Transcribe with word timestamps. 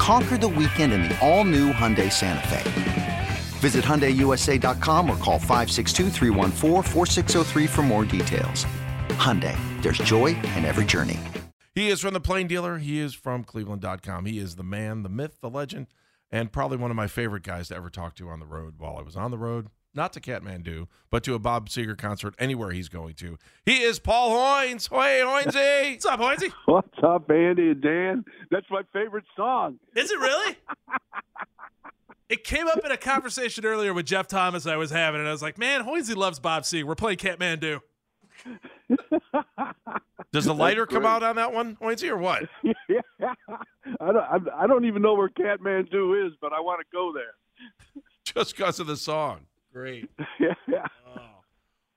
Conquer 0.00 0.38
the 0.38 0.48
weekend 0.48 0.94
in 0.94 1.02
the 1.02 1.18
all 1.20 1.44
new 1.44 1.74
Hyundai 1.74 2.10
Santa 2.10 2.48
Fe. 2.48 3.28
Visit 3.58 3.84
HyundaiUSA.com 3.84 5.10
or 5.10 5.16
call 5.18 5.38
562 5.38 6.08
for 7.68 7.82
more 7.82 8.06
details. 8.06 8.64
Hyundai, 9.10 9.54
there's 9.82 9.98
joy 9.98 10.28
in 10.56 10.64
every 10.64 10.86
journey. 10.86 11.20
He 11.74 11.90
is 11.90 12.00
from 12.00 12.14
the 12.14 12.20
Plain 12.20 12.46
Dealer. 12.46 12.78
He 12.78 12.98
is 12.98 13.12
from 13.12 13.44
Cleveland.com. 13.44 14.24
He 14.24 14.38
is 14.38 14.56
the 14.56 14.62
man, 14.62 15.02
the 15.02 15.10
myth, 15.10 15.36
the 15.42 15.50
legend, 15.50 15.86
and 16.32 16.50
probably 16.50 16.78
one 16.78 16.90
of 16.90 16.96
my 16.96 17.06
favorite 17.06 17.42
guys 17.42 17.68
to 17.68 17.76
ever 17.76 17.90
talk 17.90 18.14
to 18.14 18.30
on 18.30 18.40
the 18.40 18.46
road 18.46 18.76
while 18.78 18.96
I 18.96 19.02
was 19.02 19.16
on 19.16 19.30
the 19.30 19.36
road. 19.36 19.68
Not 19.92 20.12
to 20.12 20.20
Kathmandu, 20.20 20.86
but 21.10 21.24
to 21.24 21.34
a 21.34 21.40
Bob 21.40 21.68
Seger 21.68 21.98
concert 21.98 22.34
anywhere 22.38 22.70
he's 22.70 22.88
going 22.88 23.14
to. 23.14 23.38
He 23.64 23.82
is 23.82 23.98
Paul 23.98 24.30
Hoynes. 24.30 24.88
Hey, 24.88 25.22
Hoynesy. 25.24 25.92
What's 25.94 26.06
up, 26.06 26.20
Hoynesy? 26.20 26.52
What's 26.66 26.98
up, 27.02 27.28
Andy 27.28 27.70
and 27.70 27.80
Dan? 27.80 28.24
That's 28.50 28.66
my 28.70 28.82
favorite 28.92 29.24
song. 29.36 29.80
Is 29.96 30.12
it 30.12 30.18
really? 30.18 30.56
it 32.28 32.44
came 32.44 32.68
up 32.68 32.84
in 32.84 32.92
a 32.92 32.96
conversation 32.96 33.64
earlier 33.64 33.92
with 33.92 34.06
Jeff 34.06 34.28
Thomas 34.28 34.64
I 34.64 34.76
was 34.76 34.92
having, 34.92 35.20
and 35.20 35.28
I 35.28 35.32
was 35.32 35.42
like, 35.42 35.58
man, 35.58 35.84
Hoynesy 35.84 36.14
loves 36.14 36.38
Bob 36.38 36.62
Seger. 36.62 36.84
We're 36.84 36.94
playing 36.94 37.18
Kathmandu. 37.18 37.80
Does 40.32 40.44
the 40.44 40.54
lighter 40.54 40.86
come 40.86 41.04
out 41.04 41.24
on 41.24 41.34
that 41.34 41.52
one, 41.52 41.76
Hoynesy, 41.82 42.08
or 42.08 42.16
what? 42.16 42.44
yeah. 42.62 43.34
I 44.00 44.12
don't, 44.12 44.48
I 44.56 44.66
don't 44.68 44.84
even 44.84 45.02
know 45.02 45.14
where 45.14 45.28
Kathmandu 45.28 46.26
is, 46.28 46.32
but 46.40 46.52
I 46.52 46.60
want 46.60 46.80
to 46.80 46.86
go 46.92 47.12
there. 47.12 47.34
Just 48.24 48.56
because 48.56 48.78
of 48.78 48.86
the 48.86 48.96
song. 48.96 49.46
Great. 49.72 50.10
yeah. 50.40 50.86
Oh. 51.06 51.20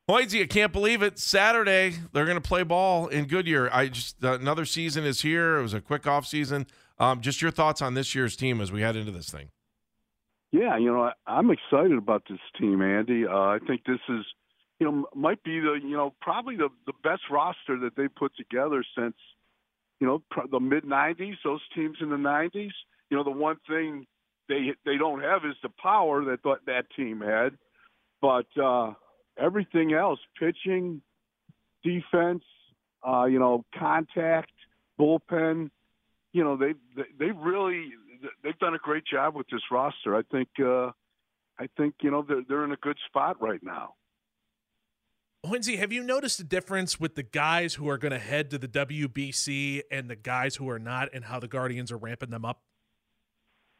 Hoynesy, 0.09 0.41
I 0.41 0.47
can't 0.47 0.73
believe 0.73 1.01
it. 1.01 1.17
Saturday, 1.17 1.95
they're 2.11 2.25
going 2.25 2.39
to 2.39 2.41
play 2.41 2.63
ball 2.63 3.07
in 3.07 3.25
Goodyear. 3.25 3.69
I 3.71 3.87
just 3.87 4.21
Another 4.21 4.65
season 4.65 5.05
is 5.05 5.21
here. 5.21 5.57
It 5.57 5.61
was 5.61 5.73
a 5.73 5.81
quick 5.81 6.05
off 6.05 6.27
season. 6.27 6.67
Um, 6.99 7.21
just 7.21 7.41
your 7.41 7.51
thoughts 7.51 7.81
on 7.81 7.93
this 7.93 8.13
year's 8.13 8.35
team 8.35 8.61
as 8.61 8.71
we 8.71 8.81
head 8.81 8.95
into 8.95 9.11
this 9.11 9.29
thing. 9.29 9.49
Yeah, 10.51 10.77
you 10.77 10.91
know, 10.91 11.09
I, 11.25 11.39
am 11.39 11.49
excited 11.49 11.97
about 11.97 12.23
this 12.29 12.39
team, 12.59 12.81
Andy. 12.81 13.25
Uh, 13.25 13.31
I 13.31 13.59
think 13.65 13.85
this 13.85 13.99
is, 14.07 14.23
you 14.79 14.85
know, 14.85 15.07
might 15.15 15.41
be 15.43 15.59
the, 15.59 15.79
you 15.81 15.97
know, 15.97 16.13
probably 16.21 16.57
the 16.57 16.69
the 16.85 16.93
best 17.03 17.23
roster 17.31 17.79
that 17.79 17.95
they 17.97 18.07
put 18.07 18.35
together 18.35 18.83
since, 18.95 19.15
you 19.99 20.05
know, 20.05 20.21
the 20.51 20.59
mid 20.59 20.83
'90s. 20.83 21.37
Those 21.43 21.61
teams 21.73 21.97
in 22.01 22.09
the 22.09 22.17
'90s. 22.17 22.71
You 23.09 23.17
know, 23.17 23.23
the 23.23 23.31
one 23.31 23.57
thing 23.67 24.05
they 24.47 24.73
they 24.85 24.97
don't 24.97 25.21
have 25.21 25.45
is 25.45 25.55
the 25.61 25.69
power 25.81 26.23
that 26.25 26.43
th- 26.43 26.57
that 26.65 26.85
team 26.95 27.21
had, 27.21 27.57
but 28.21 28.47
uh, 28.61 28.93
everything 29.37 29.93
else, 29.93 30.19
pitching, 30.39 31.01
defense, 31.83 32.43
uh, 33.07 33.25
you 33.25 33.39
know, 33.39 33.65
contact, 33.77 34.51
bullpen, 34.99 35.69
you 36.33 36.43
know, 36.43 36.57
they 36.57 36.73
they, 36.95 37.03
they 37.19 37.31
really 37.31 37.91
they've 38.43 38.57
done 38.59 38.73
a 38.73 38.79
great 38.79 39.03
job 39.05 39.35
with 39.35 39.47
this 39.51 39.61
roster. 39.71 40.15
I 40.15 40.23
think 40.31 40.49
uh, 40.59 40.91
I 41.59 41.67
think 41.77 41.95
you 42.01 42.11
know 42.11 42.25
they're 42.27 42.43
they're 42.47 42.65
in 42.65 42.71
a 42.71 42.77
good 42.77 42.97
spot 43.07 43.41
right 43.41 43.61
now. 43.63 43.93
Hoynesy, 45.45 45.77
have 45.77 45.91
you 45.91 46.03
noticed 46.03 46.39
a 46.39 46.43
difference 46.43 47.01
with 47.01 47.15
the 47.15 47.23
guys 47.23 47.73
who 47.73 47.89
are 47.89 47.97
going 47.97 48.13
to 48.13 48.19
head 48.19 48.49
to 48.51 48.57
the 48.57 48.67
WBC 48.67 49.81
and 49.91 50.09
the 50.09 50.15
guys 50.15 50.55
who 50.55 50.69
are 50.69 50.79
not, 50.79 51.09
and 51.13 51.25
how 51.25 51.37
the 51.37 51.49
Guardians 51.49 51.91
are 51.91 51.97
ramping 51.97 52.29
them 52.29 52.45
up? 52.45 52.61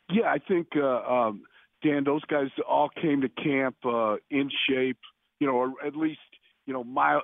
Yeah, 0.09 0.25
I 0.25 0.37
think 0.39 0.67
uh, 0.75 1.01
um, 1.01 1.43
Dan, 1.83 2.03
those 2.03 2.23
guys 2.25 2.47
all 2.67 2.89
came 2.89 3.21
to 3.21 3.29
camp 3.29 3.75
uh, 3.85 4.15
in 4.29 4.49
shape, 4.69 4.99
you 5.39 5.47
know, 5.47 5.53
or 5.53 5.73
at 5.85 5.95
least 5.95 6.19
you 6.65 6.73
know, 6.73 6.83
my 6.83 7.19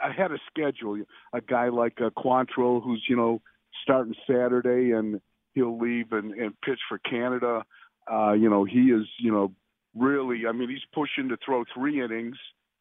I 0.00 0.12
had 0.16 0.30
a 0.30 0.38
schedule. 0.48 1.02
A 1.32 1.40
guy 1.40 1.68
like 1.68 2.00
uh, 2.00 2.10
Quantrill, 2.10 2.82
who's 2.82 3.04
you 3.08 3.16
know 3.16 3.40
starting 3.82 4.14
Saturday, 4.26 4.92
and 4.92 5.20
he'll 5.54 5.78
leave 5.78 6.12
and, 6.12 6.32
and 6.32 6.60
pitch 6.60 6.80
for 6.88 6.98
Canada. 6.98 7.64
Uh, 8.10 8.32
you 8.32 8.48
know, 8.48 8.64
he 8.64 8.90
is, 8.90 9.06
you 9.18 9.32
know, 9.32 9.52
really. 9.94 10.46
I 10.48 10.52
mean, 10.52 10.68
he's 10.68 10.78
pushing 10.92 11.28
to 11.30 11.36
throw 11.44 11.64
three 11.74 12.02
innings 12.02 12.36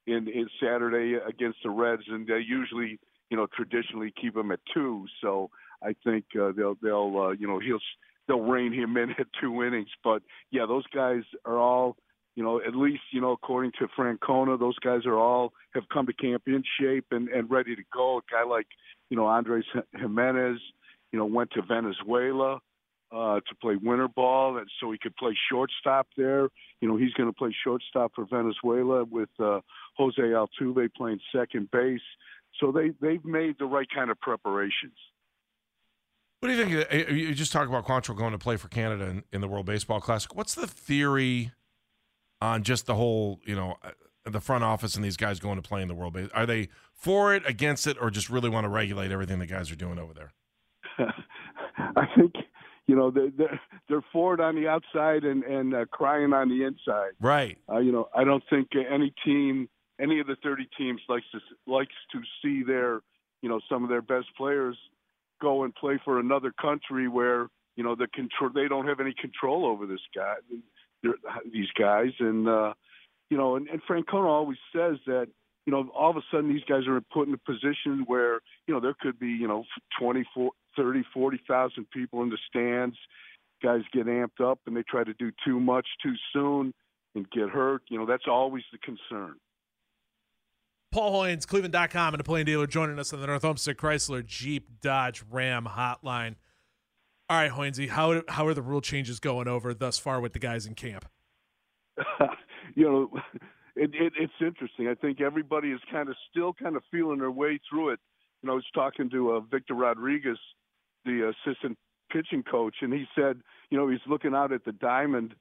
in 0.08 0.28
in 0.28 0.48
Saturday 0.62 1.18
against 1.28 1.60
the 1.64 1.70
Reds, 1.70 2.04
and 2.08 2.28
they 2.28 2.40
usually, 2.40 3.00
you 3.30 3.38
know, 3.38 3.48
traditionally 3.56 4.14
keep 4.20 4.36
him 4.36 4.52
at 4.52 4.60
two. 4.74 5.06
So 5.22 5.50
I 5.84 5.96
think 6.04 6.26
uh, 6.40 6.52
they'll 6.56 6.76
they'll 6.82 7.18
uh, 7.18 7.32
you 7.32 7.48
know 7.48 7.60
he'll 7.60 7.80
they'll 8.30 8.40
rein 8.40 8.72
him 8.72 8.96
in 8.96 9.10
at 9.20 9.28
two 9.42 9.64
innings. 9.64 9.90
But 10.02 10.22
yeah, 10.52 10.66
those 10.66 10.86
guys 10.96 11.24
are 11.44 11.58
all. 11.58 11.98
You 12.36 12.44
know, 12.46 12.62
at 12.66 12.74
least 12.74 13.02
you 13.12 13.20
know, 13.20 13.32
according 13.32 13.74
to 13.80 13.88
Francona, 13.98 14.58
those 14.58 14.80
guys 14.80 15.06
are 15.06 15.18
all 15.18 15.52
have 15.74 15.84
come 15.92 16.06
to 16.06 16.14
camp 16.14 16.44
in 16.48 16.64
shape 16.80 17.08
and, 17.12 17.28
and 17.28 17.52
ready 17.52 17.76
to 17.76 17.82
go. 17.94 18.20
A 18.20 18.22
guy 18.32 18.50
like, 18.50 18.68
you 19.10 19.18
know, 19.18 19.26
Andres 19.26 19.66
Gimenez, 20.00 20.60
you 21.12 21.20
know, 21.20 21.26
went 21.26 21.52
to 21.52 21.62
Venezuela 21.62 22.60
uh, 23.12 23.42
to 23.42 23.56
play 23.62 23.76
winter 23.76 24.08
ball, 24.08 24.58
and 24.58 24.68
so 24.80 24.90
he 24.92 24.98
could 24.98 25.18
play 25.18 25.36
shortstop 25.52 26.08
there. 26.16 26.48
You 26.80 26.88
know, 26.88 26.96
he's 26.96 27.12
going 27.14 27.28
to 27.28 27.36
play 27.36 27.54
shortstop 27.62 28.14
for 28.16 28.26
Venezuela 28.26 29.04
with 29.04 29.30
uh, 29.40 29.60
Jose 29.98 30.22
Altuve 30.22 30.94
playing 30.96 31.20
second 31.36 31.70
base. 31.72 32.00
So 32.62 32.72
they 32.72 32.92
they've 33.02 33.26
made 33.26 33.56
the 33.60 33.66
right 33.66 33.88
kind 33.94 34.12
of 34.12 34.20
preparations. 34.22 34.96
What 36.40 36.50
do 36.50 36.56
you 36.56 36.64
think? 36.64 36.94
Uh, 36.94 37.14
you 37.14 37.34
just 37.34 37.52
talk 37.52 37.68
about 37.68 37.86
Quantrill 37.86 38.16
going 38.16 38.32
to 38.32 38.38
play 38.38 38.56
for 38.56 38.70
Canada 38.70 39.06
in, 39.06 39.24
in 39.34 39.42
the 39.42 39.48
World 39.48 39.66
Baseball 39.66 40.00
Classic. 40.00 40.34
What's 40.36 40.56
the 40.56 40.68
theory 40.68 41.52
on 42.42 42.64
just 42.64 42.86
the 42.86 42.96
whole, 42.96 43.42
you 43.46 43.56
know, 43.56 43.76
uh, 43.84 43.92
the 44.24 44.40
front 44.40 44.64
office 44.64 44.96
and 44.96 45.04
these 45.04 45.18
guys 45.18 45.40
going 45.40 45.58
to 45.58 45.68
play 45.68 45.82
in 45.82 45.90
the 45.90 45.96
World 45.96 46.14
Base? 46.14 46.30
Are 46.34 46.46
they 46.46 46.70
for 46.94 47.36
it, 47.36 47.44
against 47.46 47.88
it, 47.88 47.98
or 48.00 48.10
just 48.10 48.30
really 48.30 48.50
want 48.50 48.64
to 48.64 48.70
regulate 48.70 49.12
everything 49.12 49.40
the 49.40 49.48
guys 49.48 49.70
are 49.70 49.76
doing 49.76 50.00
over 50.00 50.14
there? 50.14 50.34
I 51.78 52.06
think 52.18 52.34
you 52.88 52.96
know 52.96 53.12
they're 53.12 53.32
they're, 53.38 53.60
they're 53.90 54.06
forward 54.14 54.40
on 54.40 54.56
the 54.56 54.68
outside 54.68 55.26
and 55.26 55.44
and 55.44 55.76
uh, 55.76 55.86
crying 55.92 56.32
on 56.32 56.48
the 56.48 56.64
inside. 56.64 57.12
Right. 57.20 57.58
Uh, 57.70 57.80
you 57.80 57.92
know, 57.92 58.08
I 58.16 58.24
don't 58.24 58.44
think 58.50 58.70
any 58.76 59.14
team, 59.26 59.68
any 60.00 60.22
of 60.22 60.28
the 60.28 60.38
30 60.42 60.70
teams, 60.78 61.02
likes 61.10 61.26
to 61.34 61.40
likes 61.68 61.94
to 62.14 62.22
see 62.42 62.64
their 62.64 63.02
you 63.42 63.50
know 63.50 63.60
some 63.70 63.84
of 63.84 63.90
their 63.90 64.02
best 64.02 64.28
players 64.38 64.78
go 65.42 65.64
and 65.64 65.74
play 65.76 66.00
for 66.04 66.20
another 66.20 66.54
country 66.60 67.08
where 67.08 67.48
you 67.76 67.84
know 67.84 67.96
the 67.96 68.08
control 68.08 68.50
they 68.54 68.68
don't 68.68 68.88
have 68.88 69.00
any 69.00 69.14
control 69.20 69.66
over 69.66 69.86
this 69.86 70.02
guy 70.16 70.36
these 71.52 71.70
guys 71.80 72.12
and 72.20 72.48
uh 72.48 72.74
you 73.30 73.38
know 73.38 73.56
and, 73.56 73.68
and 73.70 73.82
Francona 73.84 74.26
always 74.26 74.58
says 74.76 74.98
that 75.06 75.28
you 75.66 75.72
know 75.72 75.90
all 75.96 76.10
of 76.10 76.18
a 76.18 76.22
sudden 76.32 76.52
these 76.52 76.64
guys 76.68 76.88
are 76.88 77.00
put 77.14 77.28
in 77.28 77.34
a 77.34 77.38
position 77.38 78.04
where 78.08 78.40
you 78.68 78.74
know 78.74 78.80
there 78.80 78.96
could 79.00 79.20
be 79.20 79.30
you 79.30 79.48
know 79.48 79.64
24 80.00 80.52
30, 80.80 81.04
40,000 81.14 81.90
people 81.92 82.24
in 82.24 82.30
the 82.30 82.38
stands. 82.50 82.96
Guys 83.62 83.82
get 83.92 84.06
amped 84.06 84.42
up 84.42 84.60
and 84.66 84.76
they 84.76 84.84
try 84.84 85.04
to 85.04 85.14
do 85.16 85.32
too 85.46 85.60
much 85.60 85.86
too 86.02 86.14
soon 86.32 86.74
and 87.16 87.30
get 87.32 87.50
hurt. 87.50 87.82
You 87.90 87.98
know, 87.98 88.06
that's 88.06 88.28
always 88.28 88.64
the 88.72 88.78
concern. 88.78 89.36
Paul 90.92 91.24
Hoynes, 91.24 91.46
Cleveland.com, 91.46 92.14
and 92.16 92.22
a 92.22 92.24
plain 92.24 92.46
dealer 92.46 92.66
joining 92.66 92.98
us 92.98 93.14
on 93.14 93.22
the 93.22 93.28
North 93.28 93.46
Olmsted 93.46 93.78
Chrysler 93.78 94.26
Jeep 94.26 94.82
Dodge 94.82 95.24
Ram 95.30 95.66
hotline. 95.66 96.36
All 97.30 97.38
right, 97.38 97.52
Hoynesy, 97.52 97.90
how, 97.90 98.24
how 98.28 98.48
are 98.48 98.56
the 98.56 98.64
rule 98.64 98.82
changes 98.82 99.20
going 99.20 99.48
over 99.48 99.74
thus 99.74 100.00
far 100.00 100.20
with 100.20 100.34
the 100.34 100.40
guys 100.40 100.66
in 100.66 100.74
camp? 100.74 101.06
you 102.76 102.84
know, 102.84 103.12
it, 103.76 103.92
it, 103.94 104.14
it's 104.18 104.34
interesting. 104.42 104.88
I 104.88 104.96
think 104.96 105.22
everybody 105.22 105.70
is 105.70 105.80
kind 105.92 106.10
of 106.10 106.16
still 106.32 106.54
kind 106.54 106.76
of 106.76 106.82
feeling 106.90 107.20
their 107.20 107.30
way 107.30 107.60
through 107.70 107.90
it. 107.90 108.00
You 108.42 108.48
know, 108.48 108.54
I 108.54 108.56
was 108.56 108.66
talking 108.74 109.12
to 109.12 109.34
uh, 109.34 109.40
Victor 109.42 109.76
Rodriguez 109.76 110.40
the 111.06 111.32
assistant 111.46 111.78
pitching 112.12 112.44
coach, 112.44 112.78
and 112.82 112.92
he 112.92 113.06
said, 113.16 113.42
you 113.70 113.78
know, 113.78 113.88
he's 113.88 114.00
looking 114.08 114.34
out 114.34 114.52
at 114.52 114.66
the 114.66 114.72
diamond 114.72 115.36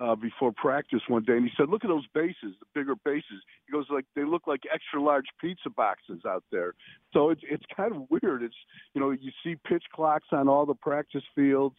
uh, 0.00 0.16
before 0.16 0.52
practice 0.52 1.00
one 1.08 1.22
day, 1.24 1.34
and 1.34 1.44
he 1.44 1.50
said, 1.56 1.68
"Look 1.68 1.84
at 1.84 1.88
those 1.88 2.06
bases, 2.14 2.54
the 2.60 2.66
bigger 2.74 2.94
bases." 3.04 3.42
He 3.66 3.72
goes, 3.72 3.86
"Like 3.90 4.04
they 4.16 4.24
look 4.24 4.46
like 4.46 4.60
extra 4.72 5.00
large 5.00 5.26
pizza 5.40 5.70
boxes 5.70 6.22
out 6.26 6.44
there." 6.50 6.74
So 7.12 7.30
it's 7.30 7.42
it's 7.44 7.64
kind 7.76 7.94
of 7.94 8.02
weird. 8.10 8.42
It's 8.42 8.54
you 8.94 9.00
know 9.00 9.10
you 9.10 9.30
see 9.44 9.56
pitch 9.66 9.84
clocks 9.94 10.28
on 10.32 10.48
all 10.48 10.66
the 10.66 10.74
practice 10.74 11.24
fields. 11.34 11.76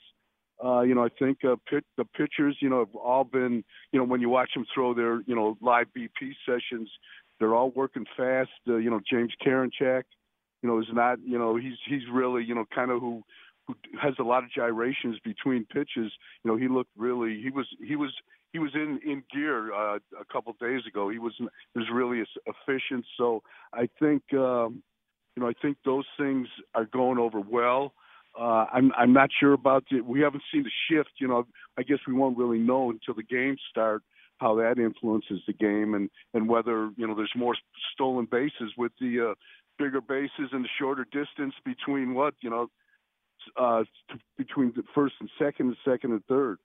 Uh, 0.63 0.81
you 0.81 0.95
know, 0.95 1.03
I 1.03 1.09
think 1.19 1.39
uh, 1.43 1.55
pit, 1.69 1.83
the 1.97 2.05
pitchers, 2.05 2.55
you 2.61 2.69
know, 2.69 2.79
have 2.79 2.95
all 2.95 3.25
been, 3.25 3.65
you 3.91 3.99
know, 3.99 4.05
when 4.05 4.21
you 4.21 4.29
watch 4.29 4.51
them 4.53 4.65
throw 4.73 4.93
their, 4.93 5.21
you 5.25 5.35
know, 5.35 5.57
live 5.59 5.87
BP 5.97 6.35
sessions, 6.45 6.89
they're 7.39 7.55
all 7.55 7.71
working 7.71 8.05
fast. 8.15 8.51
Uh, 8.67 8.77
you 8.77 8.89
know, 8.89 9.01
James 9.09 9.33
Karinchak, 9.45 10.03
you 10.61 10.69
know, 10.69 10.79
is 10.79 10.85
not, 10.93 11.17
you 11.25 11.37
know, 11.37 11.57
he's 11.57 11.77
he's 11.89 12.03
really, 12.11 12.45
you 12.45 12.55
know, 12.55 12.65
kind 12.73 12.91
of 12.91 13.01
who 13.01 13.23
who 13.67 13.75
has 14.01 14.13
a 14.19 14.23
lot 14.23 14.43
of 14.43 14.51
gyrations 14.51 15.17
between 15.23 15.65
pitches. 15.65 16.11
You 16.43 16.51
know, 16.51 16.57
he 16.57 16.67
looked 16.67 16.91
really 16.97 17.41
he 17.41 17.49
was 17.49 17.67
he 17.85 17.95
was 17.95 18.11
he 18.51 18.59
was 18.59 18.71
in 18.75 18.99
in 19.05 19.23
gear 19.33 19.73
uh, 19.73 19.99
a 20.19 20.25
couple 20.31 20.53
days 20.59 20.81
ago. 20.87 21.09
He 21.09 21.19
was 21.19 21.33
he 21.37 21.79
was 21.79 21.87
really 21.91 22.23
efficient. 22.45 23.05
So 23.17 23.43
I 23.73 23.89
think 23.99 24.23
um, 24.33 24.83
you 25.35 25.43
know 25.43 25.47
I 25.47 25.53
think 25.61 25.77
those 25.85 26.05
things 26.17 26.47
are 26.75 26.85
going 26.85 27.17
over 27.17 27.39
well. 27.39 27.93
Uh, 28.39 28.65
I'm 28.73 28.91
I'm 28.97 29.13
not 29.13 29.29
sure 29.39 29.53
about 29.53 29.85
the. 29.91 30.01
We 30.01 30.21
haven't 30.21 30.43
seen 30.51 30.63
the 30.63 30.71
shift. 30.89 31.11
You 31.19 31.27
know, 31.27 31.45
I 31.77 31.83
guess 31.83 31.99
we 32.07 32.13
won't 32.13 32.37
really 32.37 32.59
know 32.59 32.89
until 32.89 33.13
the 33.13 33.23
games 33.23 33.59
start 33.69 34.03
how 34.37 34.55
that 34.55 34.77
influences 34.77 35.39
the 35.47 35.53
game 35.53 35.93
and 35.93 36.09
and 36.33 36.49
whether 36.49 36.89
you 36.97 37.07
know 37.07 37.15
there's 37.15 37.31
more 37.35 37.55
stolen 37.93 38.27
bases 38.29 38.73
with 38.77 38.91
the 38.99 39.31
uh, 39.31 39.33
bigger 39.77 40.01
bases 40.01 40.49
and 40.51 40.65
the 40.65 40.69
shorter 40.79 41.05
distance 41.05 41.53
between 41.63 42.13
what 42.13 42.33
you 42.41 42.49
know 42.49 42.67
uh, 43.57 43.83
between 44.37 44.73
the 44.75 44.83
first 44.93 45.15
and 45.19 45.29
second, 45.39 45.67
and 45.67 45.77
second 45.85 46.11
and 46.11 46.25
third. 46.25 46.57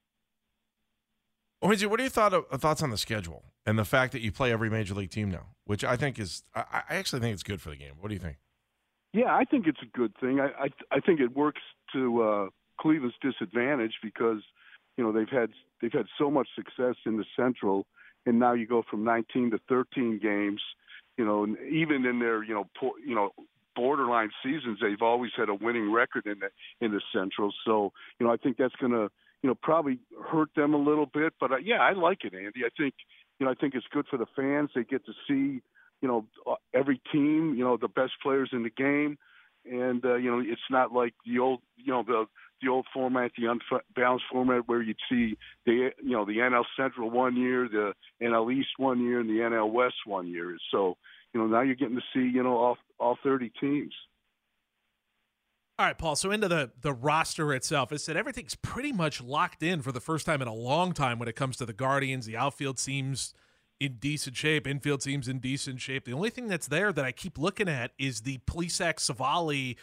Hoynesy, 1.63 1.87
what 1.87 1.99
are 1.99 2.05
your 2.05 2.11
thought 2.11 2.35
of, 2.35 2.45
uh, 2.51 2.57
thoughts 2.57 2.83
on 2.83 2.91
the 2.91 2.97
schedule 2.99 3.45
and 3.67 3.79
the 3.79 3.85
fact 3.85 4.13
that 4.13 4.21
you 4.21 4.31
play 4.31 4.53
every 4.53 4.71
major 4.71 4.95
league 4.95 5.11
team 5.11 5.31
now, 5.31 5.47
which 5.65 5.83
I 5.83 5.97
think 5.97 6.19
is, 6.19 6.45
I, 6.55 6.83
I 6.89 6.95
actually 6.97 7.21
think 7.21 7.35
it's 7.35 7.43
good 7.43 7.61
for 7.61 7.71
the 7.71 7.77
game. 7.77 7.95
What 8.01 8.09
do 8.09 8.15
you 8.15 8.21
think? 8.21 8.37
Yeah, 9.13 9.35
I 9.35 9.45
think 9.45 9.67
it's 9.67 9.81
a 9.83 9.99
good 9.99 10.13
thing. 10.21 10.39
I 10.41 10.49
I, 10.65 10.69
I 10.91 11.01
think 11.01 11.21
it 11.21 11.35
works 11.35 11.63
to 11.93 12.23
uh, 12.23 12.49
Cleveland's 12.81 13.17
disadvantage 13.23 13.95
because 14.03 14.43
you 14.97 15.05
know 15.05 15.13
they've 15.13 15.29
had 15.29 15.51
they've 15.81 15.93
had 15.93 16.07
so 16.19 16.31
much 16.31 16.49
success 16.55 16.97
in 17.07 17.17
the 17.17 17.25
Central, 17.35 17.87
and 18.27 18.39
now 18.39 18.53
you 18.53 18.67
go 18.67 18.83
from 18.89 19.05
19 19.05 19.53
to 19.53 19.59
13 19.69 20.21
games. 20.23 20.61
You 21.17 21.25
know, 21.25 21.47
even 21.71 22.05
in 22.05 22.19
their 22.19 22.45
you 22.45 22.55
know 22.55 22.69
poor, 22.79 22.93
you 23.05 23.15
know 23.15 23.31
borderline 23.79 24.31
seasons, 24.43 24.81
they've 24.83 25.01
always 25.01 25.31
had 25.37 25.49
a 25.49 25.55
winning 25.55 25.93
record 25.93 26.27
in 26.27 26.41
the 26.41 26.51
in 26.85 26.91
the 26.91 27.01
Central. 27.15 27.53
So 27.65 27.93
you 28.19 28.27
know, 28.27 28.33
I 28.33 28.37
think 28.37 28.57
that's 28.57 28.75
going 28.77 28.93
to 28.93 29.09
you 29.43 29.49
know 29.49 29.55
probably 29.55 30.01
hurt 30.27 30.51
them 30.57 30.75
a 30.75 30.79
little 30.79 31.07
bit. 31.07 31.33
But 31.41 31.53
uh, 31.53 31.57
yeah, 31.59 31.79
I 31.79 31.93
like 31.93 32.25
it, 32.25 32.35
Andy. 32.35 32.65
I 32.67 32.71
think 32.77 32.95
you 33.39 33.47
know 33.47 33.53
I 33.53 33.55
think 33.55 33.75
it's 33.75 33.87
good 33.93 34.07
for 34.11 34.19
the 34.19 34.27
fans. 34.35 34.71
They 34.75 34.83
get 34.83 35.07
to 35.07 35.13
see 35.29 35.63
you 36.03 36.09
know 36.09 36.27
uh, 36.47 36.57
every 36.75 37.01
team, 37.13 37.55
you 37.57 37.65
know 37.65 37.77
the 37.77 37.89
best 37.89 38.13
players 38.21 38.51
in 38.53 38.65
the 38.65 38.71
game, 38.71 39.17
and 39.65 40.05
uh, 40.05 40.17
you 40.17 40.31
know 40.31 40.43
it's 40.45 40.61
not 40.71 40.93
like 40.93 41.15
the 41.25 41.39
old 41.39 41.61
you 41.77 41.93
know 41.93 42.03
the 42.03 42.27
the 42.61 42.69
old 42.69 42.87
format, 42.93 43.31
the 43.39 43.47
unbalanced 43.47 44.25
format 44.33 44.67
where 44.67 44.83
you'd 44.83 44.97
see 45.09 45.39
the 45.67 45.91
you 46.03 46.13
know 46.13 46.25
the 46.25 46.39
NL 46.39 46.65
Central 46.77 47.11
one 47.11 47.37
year, 47.37 47.69
the 47.69 47.93
NL 48.21 48.53
East 48.53 48.71
one 48.77 49.01
year, 49.05 49.21
and 49.21 49.31
the 49.31 49.35
NL 49.35 49.71
West 49.71 49.95
one 50.05 50.27
year. 50.27 50.57
So 50.73 50.97
you 51.33 51.41
know 51.41 51.47
now 51.47 51.61
you're 51.61 51.75
getting 51.75 51.97
to 51.97 52.03
see 52.15 52.31
you 52.31 52.43
know 52.43 52.57
all 52.57 52.77
all 52.99 53.19
30 53.23 53.53
teams. 53.61 53.95
All 55.79 55.87
right, 55.87 55.97
Paul. 55.97 56.17
So 56.17 56.33
into 56.33 56.49
the 56.49 56.73
the 56.81 56.93
roster 56.93 57.55
itself, 57.55 57.93
it 57.93 58.01
said 58.01 58.17
everything's 58.17 58.57
pretty 58.57 58.93
much 58.93 59.23
locked 59.23 59.63
in 59.63 59.83
for 59.83 59.93
the 59.93 60.01
first 60.01 60.27
time 60.27 60.43
in 60.43 60.49
a 60.49 60.55
long 60.55 60.93
time 60.93 61.19
when 61.19 61.29
it 61.29 61.37
comes 61.37 61.57
to 61.59 61.67
the 61.67 61.73
Guardians. 61.73 62.27
The 62.27 62.37
outfield 62.37 62.79
seems 62.79 63.33
in 63.79 63.95
decent 64.01 64.37
shape. 64.37 64.67
Infield 64.67 65.03
seems 65.03 65.29
in 65.29 65.39
decent 65.39 65.81
shape. 65.81 66.05
The 66.05 66.13
only 66.13 66.31
thing 66.31 66.49
that's 66.49 66.67
there 66.67 66.93
that 66.93 67.05
I 67.05 67.13
keep 67.13 67.39
looking 67.39 67.69
at 67.69 67.93
is 67.97 68.23
the 68.23 68.39
Plesac 68.39 68.99
Civale 68.99 69.77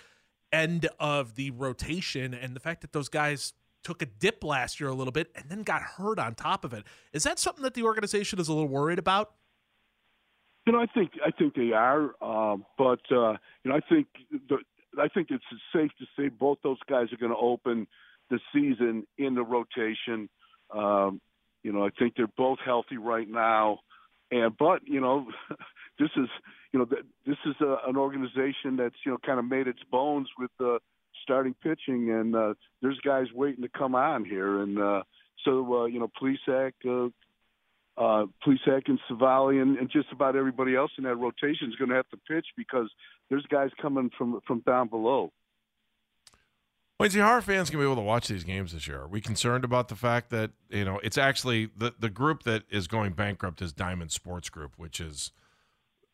end 0.52 0.90
of 1.00 1.36
the 1.36 1.52
rotation 1.52 2.34
and 2.34 2.56
the 2.56 2.60
fact 2.60 2.82
that 2.82 2.92
those 2.92 3.10
guys 3.10 3.54
took 3.84 4.02
a 4.02 4.06
dip 4.06 4.44
last 4.44 4.80
year 4.80 4.90
a 4.90 4.94
little 4.94 5.12
bit 5.12 5.32
and 5.36 5.46
then 5.50 5.64
got 5.64 5.82
hurt 5.82 6.20
on 6.20 6.34
top 6.36 6.66
of 6.66 6.74
it. 6.74 6.84
Is 7.14 7.24
that 7.24 7.40
something 7.40 7.64
that 7.64 7.74
the 7.74 7.84
organization 7.84 8.40
is 8.40 8.48
a 8.48 8.54
little 8.54 8.68
worried 8.68 9.00
about? 9.00 9.32
You 10.66 10.74
know, 10.74 10.80
I 10.80 10.88
think 10.88 11.12
I 11.26 11.32
think 11.32 11.54
they 11.54 11.72
are, 11.74 12.16
uh, 12.22 12.58
but 12.78 13.02
uh, 13.12 13.34
you 13.64 13.72
know, 13.72 13.76
I 13.76 13.82
think 13.88 14.08
the, 14.50 14.58
I 15.00 15.08
think 15.10 15.28
it's 15.30 15.44
safe 15.74 15.92
to 16.00 16.06
say 16.18 16.30
both 16.30 16.58
those 16.64 16.80
guys 16.90 17.14
are 17.14 17.18
going 17.18 17.32
to 17.32 17.38
open 17.38 17.88
the 18.30 18.40
season 18.54 19.06
in 19.18 19.36
the 19.36 19.44
rotation. 19.44 20.28
Um, 20.76 21.22
you 21.64 21.72
know, 21.72 21.86
I 21.86 21.90
think 21.98 22.14
they're 22.16 22.28
both 22.28 22.60
healthy 22.66 22.98
right 22.98 23.30
now, 23.30 23.80
and 24.32 24.58
but 24.58 24.82
you 24.86 25.02
know, 25.02 25.28
this 26.00 26.10
is 26.18 26.30
you 26.74 26.80
know 26.80 26.86
this 27.26 27.38
is 27.46 27.56
a, 27.62 27.78
an 27.88 27.96
organization 27.96 28.76
that's 28.78 28.96
you 29.06 29.12
know 29.12 29.18
kind 29.24 29.40
of 29.40 29.46
made 29.46 29.68
its 29.68 29.84
bones 29.92 30.28
with 30.38 30.52
uh, 30.60 30.80
starting 31.22 31.56
pitching, 31.62 32.12
and 32.12 32.36
uh, 32.36 32.54
there's 32.82 33.00
guys 33.06 33.28
waiting 33.34 33.64
to 33.64 33.70
come 33.70 33.96
on 33.96 34.26
here, 34.26 34.62
and 34.62 34.80
uh, 34.80 35.04
so 35.44 35.82
uh, 35.82 35.86
you 35.86 36.00
know, 36.00 36.10
Plesac, 36.22 36.74
uh, 36.88 37.10
uh, 37.98 38.26
Plesac 38.46 38.84
and 38.88 39.00
Civale 39.10 39.62
and, 39.62 39.78
and 39.78 39.90
just 39.90 40.12
about 40.12 40.36
everybody 40.36 40.76
else 40.76 40.92
in 40.98 41.06
that 41.06 41.16
rotation 41.16 41.70
is 41.70 41.76
going 41.76 41.90
to 41.90 41.96
have 41.96 42.10
to 42.10 42.18
pitch 42.28 42.46
because 42.58 42.90
there's 43.30 43.46
guys 43.48 43.70
coming 43.82 44.12
from 44.18 44.40
from 44.46 44.62
down 44.66 44.90
below. 44.90 45.32
Lindsay, 47.00 47.20
how 47.20 47.28
are 47.28 47.42
fans 47.42 47.70
going 47.70 47.82
to 47.82 47.88
be 47.88 47.92
able 47.92 48.02
to 48.02 48.06
watch 48.06 48.30
these 48.30 48.46
games 48.46 48.72
this 48.72 48.88
year? 48.88 49.02
Are 49.02 49.08
we 49.08 49.20
concerned 49.20 49.66
about 49.66 49.90
the 49.90 49.96
fact 49.96 50.30
that 50.30 50.52
you 50.70 50.86
know 50.86 51.00
it's 51.04 51.18
actually 51.18 51.70
the 51.76 51.94
the 51.98 52.10
group 52.10 52.44
that 52.44 52.64
is 52.70 52.88
going 52.88 53.14
bankrupt 53.14 53.62
is 53.62 53.74
Diamond 53.74 54.12
Sports 54.12 54.50
Group, 54.50 54.74
which 54.78 55.00
is 55.00 55.32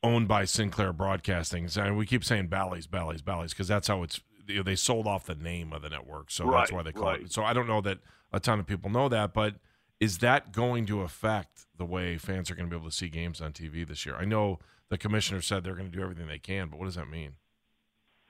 owned 0.03 0.27
by 0.27 0.45
Sinclair 0.45 0.93
Broadcasting. 0.93 1.69
And 1.75 1.97
we 1.97 2.05
keep 2.05 2.23
saying 2.23 2.47
Bally's, 2.47 2.87
Bally's, 2.87 3.21
Bally's 3.21 3.51
because 3.51 3.67
that's 3.67 3.87
how 3.87 4.03
it's 4.03 4.21
you 4.47 4.57
know, 4.57 4.63
they 4.63 4.75
sold 4.75 5.07
off 5.07 5.25
the 5.25 5.35
name 5.35 5.73
of 5.73 5.81
the 5.81 5.89
network, 5.89 6.31
so 6.31 6.45
right, 6.45 6.59
that's 6.59 6.71
why 6.71 6.83
they 6.83 6.91
call 6.91 7.03
right. 7.03 7.21
it. 7.21 7.31
So 7.31 7.43
I 7.43 7.53
don't 7.53 7.67
know 7.67 7.81
that 7.81 7.99
a 8.33 8.39
ton 8.39 8.59
of 8.59 8.65
people 8.65 8.89
know 8.89 9.09
that, 9.09 9.33
but 9.33 9.55
is 10.01 10.17
that 10.17 10.51
going 10.51 10.87
to 10.87 11.01
affect 11.01 11.67
the 11.77 11.85
way 11.85 12.17
fans 12.17 12.49
are 12.49 12.55
going 12.55 12.67
to 12.67 12.75
be 12.75 12.77
able 12.77 12.89
to 12.89 12.95
see 12.95 13.07
games 13.07 13.39
on 13.39 13.53
TV 13.53 13.87
this 13.87 14.03
year? 14.03 14.15
I 14.15 14.25
know 14.25 14.57
the 14.89 14.97
commissioner 14.97 15.41
said 15.41 15.63
they're 15.63 15.75
going 15.75 15.91
to 15.91 15.95
do 15.95 16.03
everything 16.03 16.27
they 16.27 16.39
can, 16.39 16.69
but 16.69 16.79
what 16.79 16.85
does 16.85 16.95
that 16.95 17.07
mean? 17.07 17.35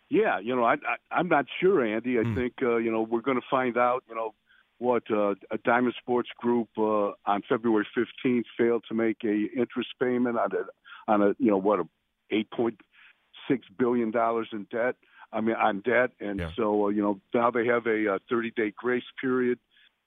Yeah, 0.10 0.40
you 0.40 0.54
know, 0.54 0.66
I, 0.66 0.74
I 0.74 0.98
I'm 1.10 1.30
not 1.30 1.46
sure, 1.62 1.84
Andy. 1.86 2.20
I 2.20 2.24
mm. 2.24 2.36
think 2.36 2.56
uh, 2.62 2.76
you 2.76 2.92
know 2.92 3.02
we're 3.02 3.22
going 3.22 3.40
to 3.40 3.48
find 3.50 3.78
out. 3.78 4.04
You 4.10 4.16
know 4.16 4.34
what 4.78 5.04
uh, 5.10 5.36
a 5.50 5.58
Diamond 5.64 5.96
Sports 6.02 6.28
Group 6.38 6.68
uh, 6.78 7.12
on 7.26 7.42
February 7.48 7.88
15th 7.98 8.44
failed 8.58 8.84
to 8.90 8.94
make 8.94 9.18
a 9.24 9.48
interest 9.58 9.90
payment 10.02 10.38
on 10.38 10.50
a 10.52 11.12
on 11.12 11.22
a 11.22 11.28
you 11.40 11.50
know 11.50 11.58
what 11.58 11.80
a 11.80 11.86
8.6 12.34 12.76
billion 13.80 14.12
dollars 14.12 14.50
in 14.52 14.68
debt. 14.70 14.96
I 15.32 15.40
mean 15.40 15.56
on 15.56 15.80
debt, 15.80 16.12
and 16.20 16.42
yeah. 16.42 16.52
so 16.58 16.88
uh, 16.88 16.90
you 16.90 17.02
know 17.02 17.22
now 17.34 17.50
they 17.50 17.66
have 17.68 17.88
a 17.88 18.20
30 18.30 18.50
uh, 18.50 18.52
day 18.58 18.74
grace 18.76 19.04
period 19.22 19.60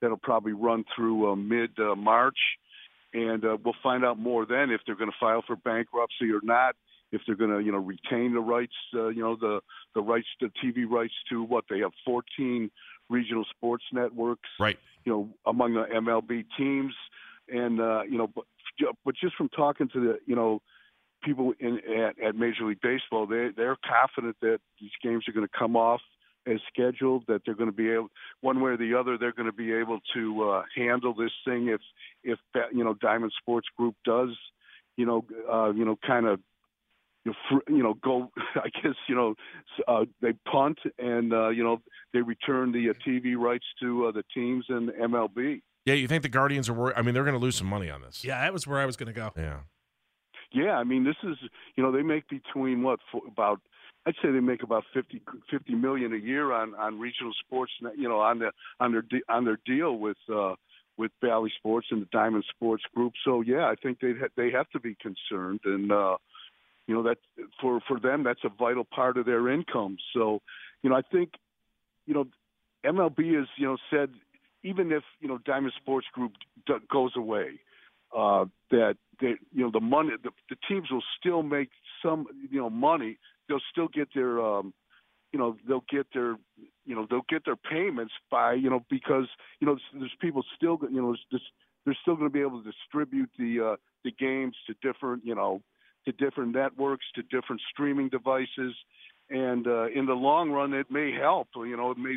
that'll 0.04 0.18
probably 0.18 0.52
run 0.52 0.84
through 0.94 1.32
uh, 1.32 1.34
mid 1.34 1.70
uh, 1.78 1.94
March, 1.94 2.36
and 3.14 3.42
uh, 3.42 3.56
we'll 3.64 3.74
find 3.82 4.04
out 4.04 4.18
more 4.18 4.44
then 4.44 4.70
if 4.70 4.82
they're 4.84 4.96
going 4.96 5.10
to 5.10 5.16
file 5.18 5.42
for 5.46 5.56
bankruptcy 5.56 6.30
or 6.30 6.40
not. 6.42 6.76
If 7.10 7.22
they're 7.26 7.36
going 7.36 7.50
to, 7.50 7.60
you 7.60 7.70
know, 7.70 7.78
retain 7.78 8.34
the 8.34 8.40
rights, 8.40 8.74
uh, 8.94 9.08
you 9.08 9.22
know, 9.22 9.36
the 9.36 9.60
the 9.94 10.02
rights 10.02 10.26
to 10.40 10.50
TV 10.62 10.84
rights 10.88 11.14
to 11.30 11.42
what 11.42 11.64
they 11.70 11.78
have 11.78 11.92
14 12.04 12.70
regional 13.08 13.44
sports 13.50 13.84
networks, 13.92 14.48
right? 14.58 14.78
You 15.04 15.12
know, 15.12 15.28
among 15.46 15.74
the 15.74 15.84
MLB 15.84 16.44
teams, 16.58 16.92
and 17.48 17.80
uh, 17.80 18.02
you 18.02 18.18
know, 18.18 18.26
but 18.26 18.44
but 19.04 19.14
just 19.14 19.36
from 19.36 19.48
talking 19.48 19.88
to 19.92 20.00
the, 20.00 20.18
you 20.26 20.34
know, 20.34 20.60
people 21.22 21.54
in 21.60 21.78
at, 21.96 22.20
at 22.20 22.34
Major 22.34 22.64
League 22.64 22.80
Baseball, 22.82 23.26
they 23.26 23.50
they're 23.56 23.76
confident 23.88 24.36
that 24.40 24.58
these 24.80 24.90
games 25.02 25.24
are 25.28 25.32
going 25.32 25.46
to 25.46 25.58
come 25.58 25.76
off 25.76 26.00
as 26.46 26.58
scheduled. 26.72 27.24
That 27.28 27.42
they're 27.44 27.54
going 27.54 27.70
to 27.70 27.76
be 27.76 27.90
able, 27.90 28.08
one 28.40 28.60
way 28.60 28.72
or 28.72 28.76
the 28.76 28.94
other, 28.94 29.18
they're 29.18 29.32
going 29.32 29.50
to 29.50 29.52
be 29.52 29.72
able 29.72 30.00
to 30.14 30.50
uh, 30.50 30.62
handle 30.76 31.14
this 31.14 31.32
thing 31.44 31.68
if 31.68 31.80
if 32.22 32.38
that, 32.54 32.74
you 32.74 32.84
know 32.84 32.94
Diamond 32.94 33.32
Sports 33.40 33.68
Group 33.76 33.94
does, 34.04 34.30
you 34.96 35.06
know, 35.06 35.24
uh, 35.50 35.70
you 35.70 35.84
know, 35.84 35.96
kind 36.06 36.26
of. 36.26 36.40
You 37.70 37.82
know, 37.82 37.94
go. 37.94 38.30
I 38.54 38.68
guess 38.82 38.96
you 39.08 39.14
know 39.14 39.34
uh, 39.88 40.04
they 40.20 40.34
punt 40.46 40.78
and 40.98 41.32
uh, 41.32 41.48
you 41.48 41.64
know 41.64 41.80
they 42.12 42.20
return 42.20 42.70
the 42.70 42.90
uh, 42.90 42.92
TV 43.08 43.34
rights 43.34 43.64
to 43.80 44.08
uh, 44.08 44.12
the 44.12 44.22
teams 44.34 44.66
in 44.68 44.90
MLB. 44.90 45.62
Yeah, 45.86 45.94
you 45.94 46.06
think 46.06 46.22
the 46.22 46.28
Guardians 46.28 46.68
are 46.68 46.74
worried? 46.74 46.96
I 46.98 47.02
mean, 47.02 47.14
they're 47.14 47.24
going 47.24 47.32
to 47.32 47.40
lose 47.40 47.56
some 47.56 47.66
money 47.66 47.88
on 47.88 48.02
this. 48.02 48.24
Yeah, 48.24 48.40
that 48.40 48.52
was 48.52 48.66
where 48.66 48.78
I 48.78 48.84
was 48.84 48.96
going 48.96 49.06
to 49.06 49.14
go. 49.14 49.30
Yeah. 49.36 49.60
Yeah, 50.54 50.76
I 50.76 50.84
mean, 50.84 51.04
this 51.04 51.16
is 51.24 51.36
you 51.76 51.82
know 51.82 51.92
they 51.92 52.02
make 52.02 52.28
between 52.28 52.82
what 52.82 53.00
for, 53.10 53.20
about 53.26 53.60
I'd 54.06 54.14
say 54.22 54.30
they 54.30 54.40
make 54.40 54.62
about 54.62 54.84
50, 54.92 55.22
50 55.50 55.74
million 55.74 56.12
a 56.12 56.16
year 56.16 56.52
on 56.52 56.74
on 56.74 56.98
regional 56.98 57.32
sports. 57.44 57.72
You 57.96 58.08
know, 58.08 58.20
on 58.20 58.38
the 58.38 58.52
on 58.80 58.92
their 58.92 59.04
on 59.28 59.44
their 59.44 59.58
deal 59.66 59.98
with 59.98 60.16
uh, 60.32 60.54
with 60.96 61.10
Bally 61.20 61.52
Sports 61.58 61.88
and 61.90 62.02
the 62.02 62.08
Diamond 62.12 62.44
Sports 62.54 62.84
Group. 62.94 63.14
So 63.24 63.40
yeah, 63.40 63.66
I 63.66 63.74
think 63.82 64.00
they 64.00 64.12
ha- 64.12 64.28
they 64.36 64.50
have 64.52 64.70
to 64.70 64.80
be 64.80 64.96
concerned, 65.00 65.60
and 65.64 65.90
uh, 65.90 66.16
you 66.86 66.94
know 66.94 67.02
that 67.02 67.18
for 67.60 67.80
for 67.88 67.98
them 67.98 68.22
that's 68.22 68.44
a 68.44 68.50
vital 68.50 68.84
part 68.84 69.16
of 69.16 69.26
their 69.26 69.48
income. 69.48 69.96
So 70.14 70.40
you 70.82 70.90
know, 70.90 70.96
I 70.96 71.02
think 71.02 71.30
you 72.06 72.14
know 72.14 72.26
MLB 72.84 73.36
has 73.38 73.48
you 73.56 73.66
know 73.66 73.76
said 73.90 74.10
even 74.62 74.92
if 74.92 75.02
you 75.20 75.28
know 75.28 75.38
Diamond 75.38 75.72
Sports 75.80 76.06
Group 76.12 76.32
d- 76.66 76.74
goes 76.90 77.12
away, 77.16 77.60
uh, 78.16 78.44
that 78.70 78.96
that 79.20 79.36
you 79.52 79.64
know 79.64 79.70
the 79.70 79.80
money 79.80 80.10
the, 80.22 80.30
the 80.50 80.56
teams 80.68 80.90
will 80.90 81.02
still 81.18 81.42
make 81.42 81.70
some 82.02 82.26
you 82.50 82.60
know 82.60 82.70
money. 82.70 83.18
They'll 83.48 83.60
still 83.70 83.88
get 83.88 84.08
their 84.14 84.40
um, 84.40 84.72
you 85.32 85.38
know 85.38 85.56
they'll 85.66 85.84
get 85.90 86.06
their 86.14 86.36
you 86.86 86.94
know 86.94 87.06
they'll 87.10 87.26
get 87.28 87.44
their 87.44 87.56
payments 87.56 88.12
by 88.30 88.54
you 88.54 88.70
know 88.70 88.84
because 88.88 89.26
you 89.60 89.66
know 89.66 89.76
there's, 89.92 90.14
people 90.20 90.44
still 90.56 90.78
you 90.90 91.02
know 91.02 91.14
there's, 91.30 91.42
they're 91.84 91.98
still 92.02 92.14
going 92.16 92.28
to 92.28 92.32
be 92.32 92.40
able 92.40 92.62
to 92.62 92.70
distribute 92.70 93.30
the 93.38 93.72
uh, 93.72 93.76
the 94.04 94.12
games 94.12 94.54
to 94.66 94.74
different 94.82 95.24
you 95.24 95.34
know 95.34 95.60
to 96.04 96.12
different 96.12 96.54
networks 96.54 97.04
to 97.14 97.22
different 97.22 97.60
streaming 97.70 98.08
devices 98.08 98.74
and 99.30 99.66
uh, 99.66 99.86
in 99.88 100.06
the 100.06 100.12
long 100.12 100.50
run 100.50 100.72
it 100.72 100.90
may 100.90 101.12
help 101.12 101.48
you 101.56 101.76
know 101.76 101.90
it 101.90 101.98
may 101.98 102.14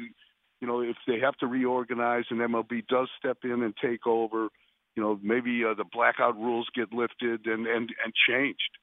you 0.62 0.68
know 0.68 0.82
if 0.82 0.98
they 1.08 1.20
have 1.20 1.36
to 1.38 1.48
reorganize 1.48 2.25
and 2.30 2.39
MLB 2.39 2.86
does 2.88 3.10
step 3.18 3.38
in 3.44 3.63
and 3.63 3.74
take 3.82 4.06
over 4.06 4.50
you 4.98 5.04
know 5.04 5.20
maybe 5.22 5.63
uh, 5.63 5.74
the 5.74 5.86
blackout 5.86 6.36
rules 6.36 6.68
get 6.75 6.92
lifted 6.92 7.46
and 7.46 7.66
and 7.68 7.89
and 8.04 8.13
changed 8.27 8.77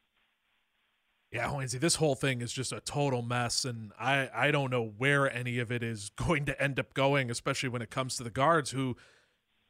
yeah, 1.35 1.49
Hoynesy, 1.49 1.81
this 1.81 1.97
whole 1.97 2.15
thing 2.15 2.43
is 2.43 2.53
just 2.53 2.71
a 2.71 2.79
total 2.79 3.21
mess, 3.21 3.65
and 3.65 3.91
I, 3.99 4.31
I 4.33 4.51
don't 4.53 4.71
know 4.71 4.93
where 4.97 5.29
any 5.29 5.59
of 5.59 5.73
it 5.73 5.83
is 5.83 6.11
going 6.17 6.45
to 6.45 6.63
end 6.63 6.79
up 6.79 6.95
going, 6.95 7.29
especially 7.29 7.71
when 7.71 7.83
it 7.83 7.91
comes 7.91 8.17
to 8.19 8.23
the 8.23 8.31
guards 8.31 8.71
who 8.71 8.81
you 8.81 8.97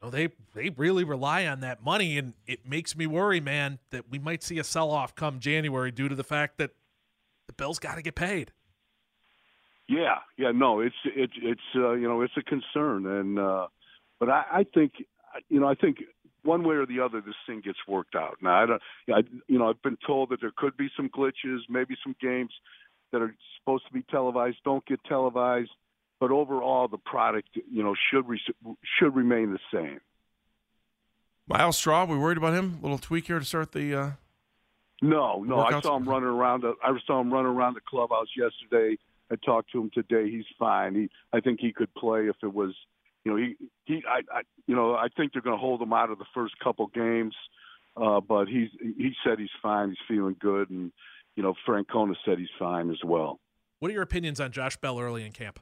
know, 0.03 0.09
they 0.11 0.29
they 0.53 0.69
really 0.69 1.03
rely 1.03 1.47
on 1.47 1.61
that 1.61 1.83
money, 1.83 2.19
and 2.19 2.33
it 2.45 2.69
makes 2.69 2.95
me 2.95 3.07
worry, 3.07 3.39
man, 3.39 3.79
that 3.89 4.11
we 4.11 4.19
might 4.19 4.43
see 4.43 4.59
a 4.59 4.63
sell 4.63 4.91
off 4.91 5.15
come 5.15 5.39
January 5.39 5.89
due 5.89 6.07
to 6.07 6.13
the 6.13 6.23
fact 6.23 6.59
that 6.59 6.69
the 7.47 7.53
Bills 7.53 7.79
got 7.79 7.95
to 7.95 8.03
get 8.03 8.13
paid. 8.13 8.51
Yeah, 9.87 10.19
yeah, 10.37 10.51
no, 10.51 10.81
it's 10.81 10.95
it's 11.05 11.33
it's 11.37 11.61
uh, 11.75 11.93
you 11.93 12.07
know 12.07 12.21
it's 12.21 12.37
a 12.37 12.43
concern, 12.43 13.07
and 13.07 13.39
uh, 13.39 13.67
but 14.19 14.29
I, 14.29 14.43
I 14.51 14.65
think 14.71 14.93
you 15.49 15.59
know 15.59 15.67
I 15.67 15.73
think 15.73 15.97
one 16.45 16.63
way 16.63 16.75
or 16.75 16.85
the 16.85 16.99
other, 16.99 17.21
this 17.21 17.35
thing 17.47 17.61
gets 17.61 17.79
worked 17.87 18.15
out. 18.15 18.37
Now, 18.41 18.63
I 18.63 18.65
don't, 18.65 18.81
I, 19.13 19.23
you 19.47 19.59
know, 19.59 19.69
I've 19.69 19.81
been 19.81 19.97
told 20.05 20.29
that 20.29 20.41
there 20.41 20.53
could 20.55 20.77
be 20.77 20.89
some 20.95 21.09
glitches, 21.09 21.59
maybe 21.69 21.95
some 22.03 22.15
games 22.21 22.51
that 23.11 23.21
are 23.21 23.35
supposed 23.59 23.85
to 23.87 23.93
be 23.93 24.03
televised 24.03 24.57
don't 24.63 24.85
get 24.85 25.03
televised, 25.03 25.71
but 26.19 26.31
overall, 26.31 26.87
the 26.87 26.97
product, 26.97 27.49
you 27.71 27.83
know, 27.83 27.95
should 28.11 28.27
re- 28.27 28.41
should 28.97 29.15
remain 29.15 29.51
the 29.51 29.59
same. 29.73 29.99
Myles 31.47 31.77
Straw, 31.77 32.05
we 32.05 32.17
worried 32.17 32.37
about 32.37 32.53
him? 32.53 32.79
A 32.79 32.83
little 32.83 32.97
tweak 32.97 33.27
here 33.27 33.39
to 33.39 33.45
start 33.45 33.71
the. 33.71 33.93
Uh, 33.93 34.11
no, 35.01 35.43
no, 35.43 35.59
I 35.59 35.81
saw 35.81 35.97
him 35.97 36.07
running 36.07 36.29
around. 36.29 36.61
The, 36.61 36.73
I 36.83 36.97
saw 37.05 37.19
him 37.21 37.31
running 37.31 37.51
around 37.51 37.75
the 37.75 37.81
clubhouse 37.81 38.27
yesterday. 38.35 38.97
I 39.31 39.35
talked 39.43 39.71
to 39.71 39.81
him 39.81 39.91
today. 39.93 40.29
He's 40.29 40.45
fine. 40.57 40.95
He, 40.95 41.09
I 41.33 41.41
think 41.41 41.59
he 41.59 41.73
could 41.73 41.93
play 41.95 42.27
if 42.27 42.37
it 42.41 42.53
was 42.53 42.73
you 43.25 43.31
know, 43.31 43.37
he 43.37 43.55
he 43.85 44.03
I, 44.07 44.19
I 44.31 44.41
you 44.67 44.75
know 44.75 44.93
I 44.93 45.07
think 45.17 45.33
they're 45.33 45.41
going 45.41 45.57
to 45.57 45.59
hold 45.59 45.81
him 45.81 45.91
out 45.91 46.11
of 46.11 46.19
the 46.19 46.25
first 46.33 46.53
couple 46.63 46.87
games, 46.87 47.35
uh, 47.97 48.21
but 48.21 48.45
he's 48.45 48.69
he 48.79 49.11
said 49.25 49.39
he's 49.39 49.49
fine. 49.61 49.89
He's 49.89 49.97
feeling 50.07 50.35
good, 50.39 50.69
and 50.69 50.91
you 51.35 51.43
know 51.43 51.55
Francona 51.67 52.15
said 52.23 52.37
he's 52.37 52.47
fine 52.57 52.89
as 52.91 52.99
well. 53.03 53.39
What 53.79 53.89
are 53.89 53.93
your 53.93 54.03
opinions 54.03 54.39
on 54.39 54.51
Josh 54.51 54.77
Bell 54.77 54.99
early 54.99 55.25
in 55.25 55.31
camp? 55.31 55.59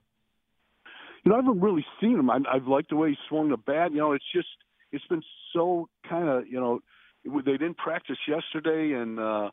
You 1.24 1.32
know, 1.32 1.38
I 1.38 1.42
haven't 1.42 1.62
really 1.62 1.86
seen 2.02 2.20
him. 2.20 2.30
I, 2.30 2.40
I've 2.52 2.68
liked 2.68 2.90
the 2.90 2.98
way 2.98 3.12
he 3.12 3.18
swung 3.30 3.50
the 3.50 3.58
bat. 3.58 3.92
You 3.92 4.00
know, 4.00 4.12
it's 4.12 4.26
just 4.34 4.50
it's 4.92 5.08
been 5.08 5.24
so 5.54 5.88
kind 6.08 6.28
of 6.28 6.48
you 6.48 6.60
know 6.60 6.82
they 7.24 7.54
didn't 7.54 7.78
practice 7.78 8.18
yesterday 8.28 8.94
and. 8.94 9.20
uh 9.20 9.50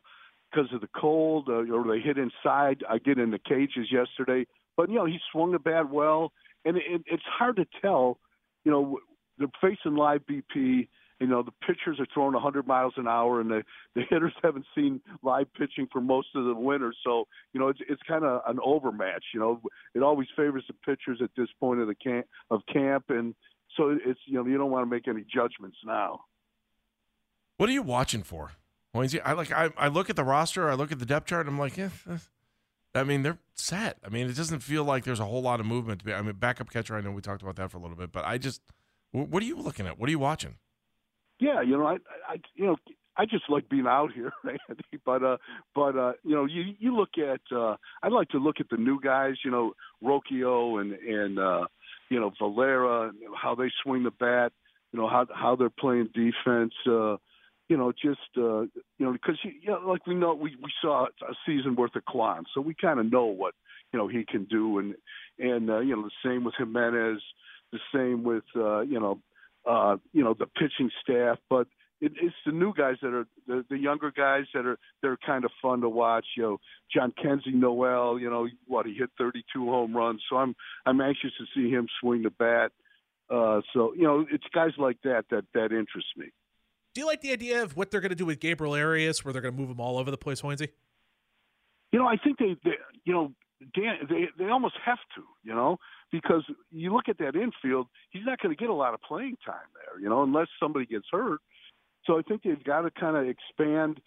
because 0.53 0.73
of 0.73 0.81
the 0.81 0.89
cold, 0.93 1.47
uh, 1.47 1.73
or 1.73 1.85
they 1.87 2.01
hit 2.01 2.17
inside. 2.17 2.83
I 2.89 2.97
get 2.97 3.17
in 3.17 3.31
the 3.31 3.39
cages 3.39 3.89
yesterday, 3.89 4.45
but 4.75 4.89
you 4.89 4.95
know 4.95 5.05
he 5.05 5.17
swung 5.31 5.53
the 5.53 5.59
bat 5.59 5.89
well 5.89 6.33
and 6.65 6.77
it, 6.77 7.03
it's 7.05 7.23
hard 7.25 7.57
to 7.57 7.65
tell. 7.81 8.19
You 8.63 8.71
know, 8.71 8.99
they're 9.37 9.47
facing 9.61 9.95
live 9.95 10.21
BP. 10.29 10.87
You 11.19 11.27
know, 11.27 11.43
the 11.43 11.51
pitchers 11.65 11.99
are 11.99 12.07
throwing 12.11 12.33
100 12.33 12.65
miles 12.65 12.93
an 12.97 13.07
hour, 13.07 13.39
and 13.39 13.49
the 13.49 13.63
the 13.95 14.01
hitters 14.09 14.33
haven't 14.43 14.65
seen 14.75 15.01
live 15.21 15.47
pitching 15.53 15.87
for 15.91 16.01
most 16.01 16.29
of 16.35 16.45
the 16.45 16.55
winter. 16.55 16.93
So, 17.03 17.27
you 17.53 17.59
know, 17.59 17.69
it's 17.69 17.79
it's 17.87 18.01
kind 18.07 18.25
of 18.25 18.41
an 18.47 18.59
overmatch. 18.63 19.25
You 19.33 19.39
know, 19.39 19.61
it 19.93 20.01
always 20.01 20.27
favors 20.35 20.63
the 20.67 20.73
pitchers 20.73 21.19
at 21.23 21.29
this 21.37 21.49
point 21.59 21.79
of 21.79 21.87
the 21.87 21.95
camp 21.95 22.25
of 22.49 22.61
camp, 22.71 23.05
and 23.09 23.35
so 23.77 23.97
it's 24.05 24.19
you 24.25 24.35
know 24.35 24.45
you 24.45 24.57
don't 24.57 24.71
want 24.71 24.83
to 24.83 24.89
make 24.89 25.07
any 25.07 25.23
judgments 25.33 25.77
now. 25.85 26.21
What 27.57 27.69
are 27.69 27.73
you 27.73 27.83
watching 27.83 28.23
for? 28.23 28.53
I 28.93 29.33
like 29.33 29.51
I, 29.51 29.69
I 29.77 29.87
look 29.87 30.09
at 30.09 30.15
the 30.15 30.23
roster, 30.23 30.69
I 30.69 30.73
look 30.73 30.91
at 30.91 30.99
the 30.99 31.05
depth 31.05 31.27
chart, 31.27 31.45
and 31.45 31.53
I'm 31.53 31.59
like, 31.59 31.77
yeah, 31.77 31.89
I 32.93 33.03
mean, 33.03 33.23
they're 33.23 33.39
set. 33.55 33.97
I 34.05 34.09
mean, 34.09 34.27
it 34.27 34.35
doesn't 34.35 34.59
feel 34.59 34.83
like 34.83 35.03
there's 35.03 35.19
a 35.19 35.25
whole 35.25 35.41
lot 35.41 35.59
of 35.59 35.65
movement. 35.65 35.99
To 35.99 36.05
be, 36.05 36.13
I 36.13 36.21
mean, 36.21 36.33
backup 36.33 36.69
catcher. 36.69 36.95
I 36.95 37.01
know 37.01 37.11
we 37.11 37.21
talked 37.21 37.41
about 37.41 37.55
that 37.55 37.71
for 37.71 37.77
a 37.77 37.81
little 37.81 37.95
bit, 37.95 38.11
but 38.11 38.25
I 38.25 38.37
just, 38.37 38.61
what 39.11 39.41
are 39.41 39.45
you 39.45 39.57
looking 39.57 39.87
at? 39.87 39.97
What 39.97 40.07
are 40.07 40.11
you 40.11 40.19
watching? 40.19 40.55
Yeah, 41.39 41.61
you 41.61 41.77
know, 41.77 41.87
I, 41.87 41.97
I, 42.27 42.35
you 42.53 42.65
know, 42.65 42.75
I 43.17 43.25
just 43.25 43.49
like 43.49 43.69
being 43.69 43.87
out 43.87 44.11
here, 44.13 44.31
Andy. 44.45 44.83
But, 45.05 45.23
uh, 45.23 45.37
but 45.73 45.97
uh, 45.97 46.13
you 46.23 46.35
know, 46.35 46.45
you 46.45 46.75
you 46.79 46.95
look 46.95 47.17
at. 47.17 47.41
Uh, 47.55 47.75
I 48.01 48.07
like 48.09 48.29
to 48.29 48.37
look 48.37 48.57
at 48.59 48.69
the 48.69 48.77
new 48.77 48.99
guys. 49.01 49.35
You 49.43 49.51
know, 49.51 49.73
Rocchio 50.03 50.79
and 50.79 50.93
and 50.93 51.39
uh, 51.39 51.65
you 52.09 52.19
know 52.19 52.31
Valera, 52.39 53.11
how 53.39 53.55
they 53.55 53.69
swing 53.83 54.03
the 54.03 54.11
bat. 54.11 54.53
You 54.91 54.99
know 54.99 55.07
how 55.07 55.25
how 55.33 55.55
they're 55.55 55.69
playing 55.69 56.09
defense. 56.13 56.73
Uh, 56.87 57.17
you 57.71 57.77
know, 57.77 57.93
just 57.93 58.19
uh, 58.35 58.63
you 58.63 58.69
know, 58.99 59.13
because 59.13 59.37
you 59.45 59.69
know, 59.69 59.79
like 59.87 60.05
we 60.05 60.13
know, 60.13 60.33
we 60.33 60.57
we 60.61 60.69
saw 60.81 61.05
a 61.05 61.33
season 61.45 61.77
worth 61.77 61.95
of 61.95 62.03
Kwan, 62.03 62.43
so 62.53 62.59
we 62.59 62.73
kind 62.73 62.99
of 62.99 63.09
know 63.09 63.27
what 63.27 63.53
you 63.93 63.97
know 63.97 64.09
he 64.09 64.25
can 64.25 64.43
do, 64.43 64.79
and 64.79 64.93
and 65.39 65.69
uh, 65.69 65.79
you 65.79 65.95
know 65.95 66.01
the 66.01 66.11
same 66.29 66.43
with 66.43 66.53
Gimenez, 66.57 67.21
the 67.71 67.79
same 67.95 68.23
with 68.23 68.43
uh, 68.57 68.81
you 68.81 68.99
know, 68.99 69.19
uh, 69.65 69.95
you 70.11 70.21
know 70.21 70.35
the 70.37 70.47
pitching 70.47 70.91
staff, 71.01 71.37
but 71.49 71.65
it, 72.01 72.11
it's 72.21 72.35
the 72.45 72.51
new 72.51 72.73
guys 72.73 72.97
that 73.01 73.13
are 73.13 73.25
the, 73.47 73.63
the 73.69 73.77
younger 73.77 74.11
guys 74.11 74.43
that 74.53 74.65
are 74.65 74.77
they're 75.01 75.17
kind 75.25 75.45
of 75.45 75.51
fun 75.61 75.79
to 75.79 75.87
watch. 75.87 76.25
You 76.35 76.43
know, 76.43 76.57
Jhonkensy 76.93 77.53
Noel, 77.53 78.19
you 78.19 78.29
know 78.29 78.49
what 78.67 78.85
he 78.85 78.95
hit 78.95 79.11
32 79.17 79.63
home 79.63 79.95
runs, 79.95 80.21
so 80.29 80.35
I'm 80.35 80.57
I'm 80.85 80.99
anxious 80.99 81.31
to 81.37 81.45
see 81.55 81.69
him 81.71 81.87
swing 82.01 82.23
the 82.23 82.31
bat. 82.31 82.73
Uh, 83.29 83.61
so 83.73 83.93
you 83.93 84.03
know, 84.03 84.25
it's 84.29 84.43
guys 84.53 84.71
like 84.77 84.97
that 85.05 85.23
that 85.31 85.45
that 85.53 85.71
interest 85.71 86.07
me. 86.17 86.31
Do 86.93 87.01
you 87.01 87.07
like 87.07 87.21
the 87.21 87.31
idea 87.31 87.63
of 87.63 87.77
what 87.77 87.89
they're 87.89 88.01
going 88.01 88.09
to 88.09 88.15
do 88.15 88.25
with 88.25 88.39
Gabriel 88.39 88.73
Arias, 88.73 89.23
where 89.23 89.31
they're 89.31 89.41
going 89.41 89.53
to 89.53 89.59
move 89.59 89.69
him 89.69 89.79
all 89.79 89.97
over 89.97 90.11
the 90.11 90.17
place, 90.17 90.41
Hoynesy? 90.41 90.69
You 91.91 91.99
know, 91.99 92.07
I 92.07 92.17
think 92.17 92.37
they, 92.37 92.57
they 92.63 92.71
you 93.05 93.13
know, 93.13 93.31
Dan, 93.75 93.99
they 94.09 94.27
they 94.37 94.49
almost 94.49 94.75
have 94.83 94.97
to, 95.15 95.23
you 95.43 95.53
know, 95.53 95.77
because 96.11 96.43
you 96.71 96.93
look 96.93 97.07
at 97.07 97.17
that 97.19 97.35
infield, 97.35 97.87
he's 98.09 98.25
not 98.25 98.39
going 98.39 98.55
to 98.55 98.59
get 98.59 98.69
a 98.69 98.73
lot 98.73 98.93
of 98.93 99.01
playing 99.01 99.37
time 99.45 99.67
there, 99.73 100.01
you 100.01 100.09
know, 100.09 100.23
unless 100.23 100.47
somebody 100.59 100.85
gets 100.85 101.05
hurt. 101.11 101.39
So 102.05 102.17
I 102.17 102.23
think 102.23 102.43
they've 102.43 102.63
got 102.63 102.81
to 102.81 102.91
kind 102.91 103.15
of 103.15 103.27
expand, 103.27 104.01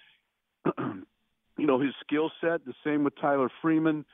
you 0.78 1.66
know, 1.66 1.78
his 1.78 1.94
skill 2.06 2.30
set. 2.40 2.64
The 2.64 2.74
same 2.84 3.04
with 3.04 3.14
Tyler 3.20 3.48
Freeman, 3.62 4.04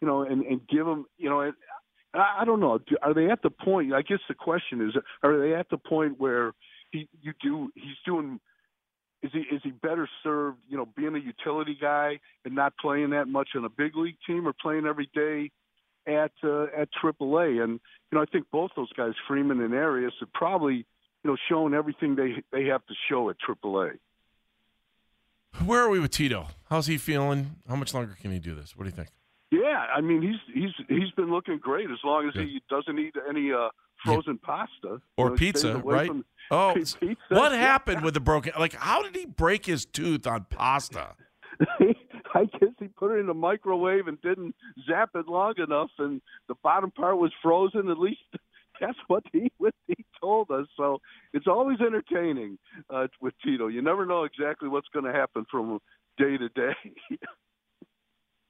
you 0.00 0.08
know, 0.08 0.22
and 0.22 0.44
and 0.46 0.66
give 0.66 0.86
him, 0.86 1.04
you 1.18 1.28
know, 1.28 1.40
and 1.40 1.54
I, 2.14 2.38
I 2.40 2.44
don't 2.44 2.60
know. 2.60 2.78
Are 3.02 3.14
they 3.14 3.30
at 3.30 3.42
the 3.42 3.50
point? 3.50 3.92
I 3.92 4.02
guess 4.02 4.20
the 4.28 4.34
question 4.34 4.80
is, 4.80 4.94
are 5.22 5.38
they 5.38 5.54
at 5.54 5.68
the 5.70 5.78
point 5.78 6.18
where 6.18 6.52
he 6.92 7.08
you 7.22 7.32
do 7.42 7.70
he's 7.74 7.96
doing 8.04 8.40
is 9.22 9.30
he 9.32 9.40
is 9.54 9.60
he 9.62 9.70
better 9.70 10.08
served 10.22 10.58
you 10.68 10.76
know 10.76 10.86
being 10.96 11.14
a 11.14 11.18
utility 11.18 11.76
guy 11.80 12.18
and 12.44 12.54
not 12.54 12.74
playing 12.78 13.10
that 13.10 13.28
much 13.28 13.50
on 13.56 13.64
a 13.64 13.68
big 13.68 13.96
league 13.96 14.18
team 14.26 14.46
or 14.46 14.52
playing 14.52 14.86
every 14.86 15.08
day 15.14 15.50
at 16.06 16.32
uh, 16.44 16.64
at 16.76 16.88
AAA 17.02 17.62
and 17.62 17.80
you 18.10 18.16
know 18.16 18.22
I 18.22 18.26
think 18.26 18.46
both 18.50 18.70
those 18.76 18.92
guys 18.92 19.12
Freeman 19.26 19.60
and 19.60 19.74
Arias 19.74 20.14
have 20.20 20.32
probably 20.32 20.76
you 20.76 21.30
know 21.30 21.36
shown 21.48 21.74
everything 21.74 22.16
they 22.16 22.42
they 22.52 22.66
have 22.66 22.84
to 22.86 22.94
show 23.08 23.30
at 23.30 23.36
AAA. 23.46 23.98
Where 25.64 25.82
are 25.82 25.88
we 25.88 25.98
with 25.98 26.10
Tito? 26.10 26.48
How's 26.68 26.86
he 26.86 26.98
feeling? 26.98 27.56
How 27.66 27.76
much 27.76 27.94
longer 27.94 28.16
can 28.20 28.30
he 28.30 28.38
do 28.38 28.54
this? 28.54 28.76
What 28.76 28.84
do 28.84 28.90
you 28.90 28.96
think? 28.96 29.08
Yeah, 29.50 29.86
I 29.94 30.00
mean 30.00 30.22
he's 30.22 30.54
he's 30.54 30.86
he's 30.88 31.10
been 31.12 31.30
looking 31.30 31.58
great 31.58 31.90
as 31.90 31.98
long 32.04 32.28
as 32.28 32.34
Good. 32.34 32.46
he 32.46 32.62
doesn't 32.68 32.98
eat 32.98 33.14
any 33.28 33.52
uh, 33.52 33.68
frozen 34.04 34.38
yeah. 34.42 34.46
pasta 34.46 35.00
or 35.16 35.26
you 35.26 35.30
know, 35.30 35.36
pizza, 35.36 35.76
right? 35.78 36.08
From, 36.08 36.24
oh, 36.50 36.74
pizza. 36.74 37.16
what 37.28 37.52
happened 37.52 38.02
with 38.02 38.14
the 38.14 38.20
broken? 38.30 38.52
Like, 38.58 38.74
how 38.74 39.02
did 39.02 39.16
he 39.16 39.26
break 39.26 39.66
his 39.66 39.84
tooth 39.84 40.26
on 40.26 40.46
pasta? 40.50 41.14
I 42.34 42.44
guess 42.44 42.70
he 42.78 42.88
put 42.88 43.16
it 43.16 43.20
in 43.20 43.26
the 43.26 43.34
microwave 43.34 44.08
and 44.08 44.20
didn't 44.20 44.54
zap 44.86 45.10
it 45.14 45.26
long 45.26 45.54
enough, 45.58 45.90
and 45.98 46.20
the 46.48 46.54
bottom 46.62 46.90
part 46.90 47.16
was 47.16 47.32
frozen. 47.42 47.88
At 47.88 47.98
least 47.98 48.20
that's 48.80 48.98
what 49.06 49.22
he 49.32 49.50
what 49.58 49.74
he 49.86 49.96
told 50.20 50.50
us. 50.50 50.66
So 50.76 51.00
it's 51.32 51.46
always 51.46 51.78
entertaining 51.80 52.58
uh, 52.90 53.06
with 53.20 53.34
Tito. 53.42 53.68
You 53.68 53.82
never 53.82 54.04
know 54.04 54.24
exactly 54.24 54.68
what's 54.68 54.88
going 54.92 55.06
to 55.06 55.12
happen 55.12 55.46
from 55.50 55.78
day 56.18 56.36
to 56.36 56.48
day. 56.50 56.74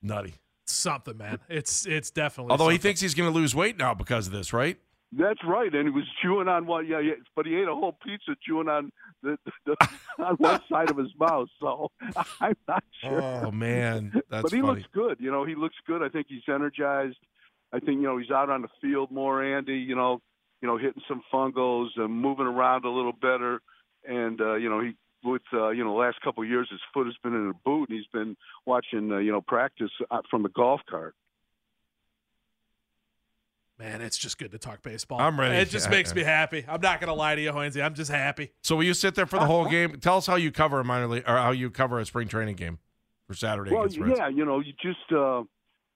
Nutty. 0.03 0.35
Something, 0.69 1.17
man. 1.17 1.39
It's 1.49 1.87
it's 1.87 2.11
definitely. 2.11 2.51
Although 2.51 2.65
something. 2.65 2.75
he 2.75 2.79
thinks 2.79 3.01
he's 3.01 3.15
going 3.15 3.33
to 3.33 3.39
lose 3.39 3.55
weight 3.55 3.77
now 3.77 3.95
because 3.95 4.27
of 4.27 4.33
this, 4.33 4.53
right? 4.53 4.79
That's 5.13 5.41
right, 5.47 5.73
and 5.73 5.89
he 5.89 5.91
was 5.91 6.05
chewing 6.21 6.49
on 6.49 6.67
one. 6.67 6.87
Yeah, 6.87 6.99
yeah, 6.99 7.15
but 7.35 7.47
he 7.47 7.57
ate 7.57 7.69
a 7.69 7.75
whole 7.75 7.97
pizza, 8.05 8.37
chewing 8.43 8.69
on 8.69 8.91
the, 9.23 9.39
the, 9.65 9.77
on 10.19 10.35
one 10.37 10.61
side 10.69 10.91
of 10.91 10.99
his 10.99 11.13
mouth. 11.19 11.49
So 11.61 11.91
I'm 12.41 12.57
not 12.67 12.85
sure. 13.01 13.23
Oh 13.23 13.51
man, 13.51 14.13
that's 14.29 14.43
but 14.43 14.53
he 14.53 14.61
funny. 14.61 14.75
looks 14.75 14.89
good. 14.93 15.19
You 15.21 15.31
know, 15.31 15.45
he 15.45 15.55
looks 15.55 15.77
good. 15.87 16.03
I 16.03 16.09
think 16.09 16.27
he's 16.29 16.43
energized. 16.49 17.19
I 17.73 17.79
think 17.79 18.01
you 18.01 18.03
know 18.03 18.19
he's 18.19 18.31
out 18.31 18.51
on 18.51 18.63
the 18.63 18.69
field 18.81 19.11
more, 19.11 19.43
Andy. 19.43 19.79
You 19.79 19.95
know, 19.95 20.21
you 20.61 20.69
know, 20.69 20.77
hitting 20.77 21.03
some 21.07 21.23
fungos 21.33 21.89
and 21.97 22.11
moving 22.11 22.47
around 22.47 22.85
a 22.85 22.91
little 22.91 23.13
better. 23.13 23.61
And 24.09 24.41
uh, 24.41 24.55
you 24.55 24.69
know, 24.69 24.81
he 24.81 24.97
with 25.25 25.43
uh, 25.53 25.71
you 25.71 25.85
know 25.85 25.93
the 25.93 25.99
last 25.99 26.21
couple 26.23 26.43
of 26.43 26.49
years, 26.49 26.69
his 26.71 26.81
foot 26.93 27.07
has 27.07 27.17
been 27.23 27.35
in 27.35 27.51
a 27.51 27.55
boot, 27.65 27.89
and 27.89 27.99
he's 27.99 28.09
been 28.13 28.37
watching 28.65 29.13
uh, 29.13 29.19
you 29.19 29.33
know 29.33 29.41
practice 29.41 29.91
uh, 30.11 30.21
from 30.31 30.43
the 30.43 30.49
golf 30.49 30.81
cart. 30.89 31.15
Man, 33.79 34.01
it's 34.01 34.17
just 34.17 34.39
good 34.39 34.53
to 34.53 34.59
talk 34.59 34.83
baseball. 34.83 35.21
I'm 35.21 35.39
ready. 35.39 35.57
It 35.57 35.69
just 35.69 35.87
I- 35.89 35.91
makes 35.91 36.13
I- 36.13 36.15
me 36.15 36.23
happy. 36.23 36.65
I'm 36.67 36.81
not 36.81 37.01
gonna 37.01 37.15
lie 37.15 37.35
to 37.35 37.41
you, 37.43 37.53
Hoynesy. 37.53 37.85
I'm 37.85 37.95
just 37.95 38.11
happy. 38.11 38.51
So 38.63 38.77
will 38.77 38.85
you 38.85 38.95
sit 38.95 39.15
there 39.15 39.27
for 39.27 39.39
the 39.39 39.45
whole 39.47 39.67
game? 39.69 39.99
Tell 40.01 40.17
us 40.17 40.27
how 40.27 40.37
you 40.37 40.51
cover 40.51 40.81
a 40.81 40.85
minor 40.85 41.07
league 41.09 41.25
or 41.27 41.37
how 41.37 41.51
you 41.51 41.71
cover 41.71 42.01
a 42.01 42.07
spring 42.07 42.29
training 42.29 42.57
game 42.57 42.79
for 43.27 43.35
Saturday 43.35 43.73
Well, 43.73 43.85
against 43.85 43.99
yeah, 44.19 44.29
you 44.29 44.45
know, 44.45 44.61
you 44.61 44.73
just 44.81 45.13
uh, 45.13 45.41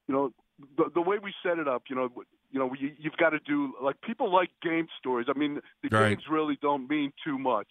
you 0.09 0.15
know 0.15 0.33
the, 0.77 0.91
the 0.95 1.01
way 1.01 1.17
we 1.23 1.33
set 1.43 1.59
it 1.59 1.67
up, 1.67 1.85
you 1.89 1.97
know, 1.97 2.11
you 2.51 2.59
know, 2.59 2.71
you, 2.79 2.93
you've 2.99 3.17
got 3.17 3.31
to 3.31 3.39
do 3.47 3.73
like 3.83 3.97
people 4.03 4.31
like 4.31 4.51
game 4.63 4.87
stories. 4.99 5.29
I 5.35 5.39
mean, 5.39 5.61
the 5.83 5.89
Right. 5.91 6.11
games 6.11 6.25
really 6.31 6.59
don't 6.61 6.87
mean 6.91 7.13
too 7.25 7.39
much, 7.39 7.69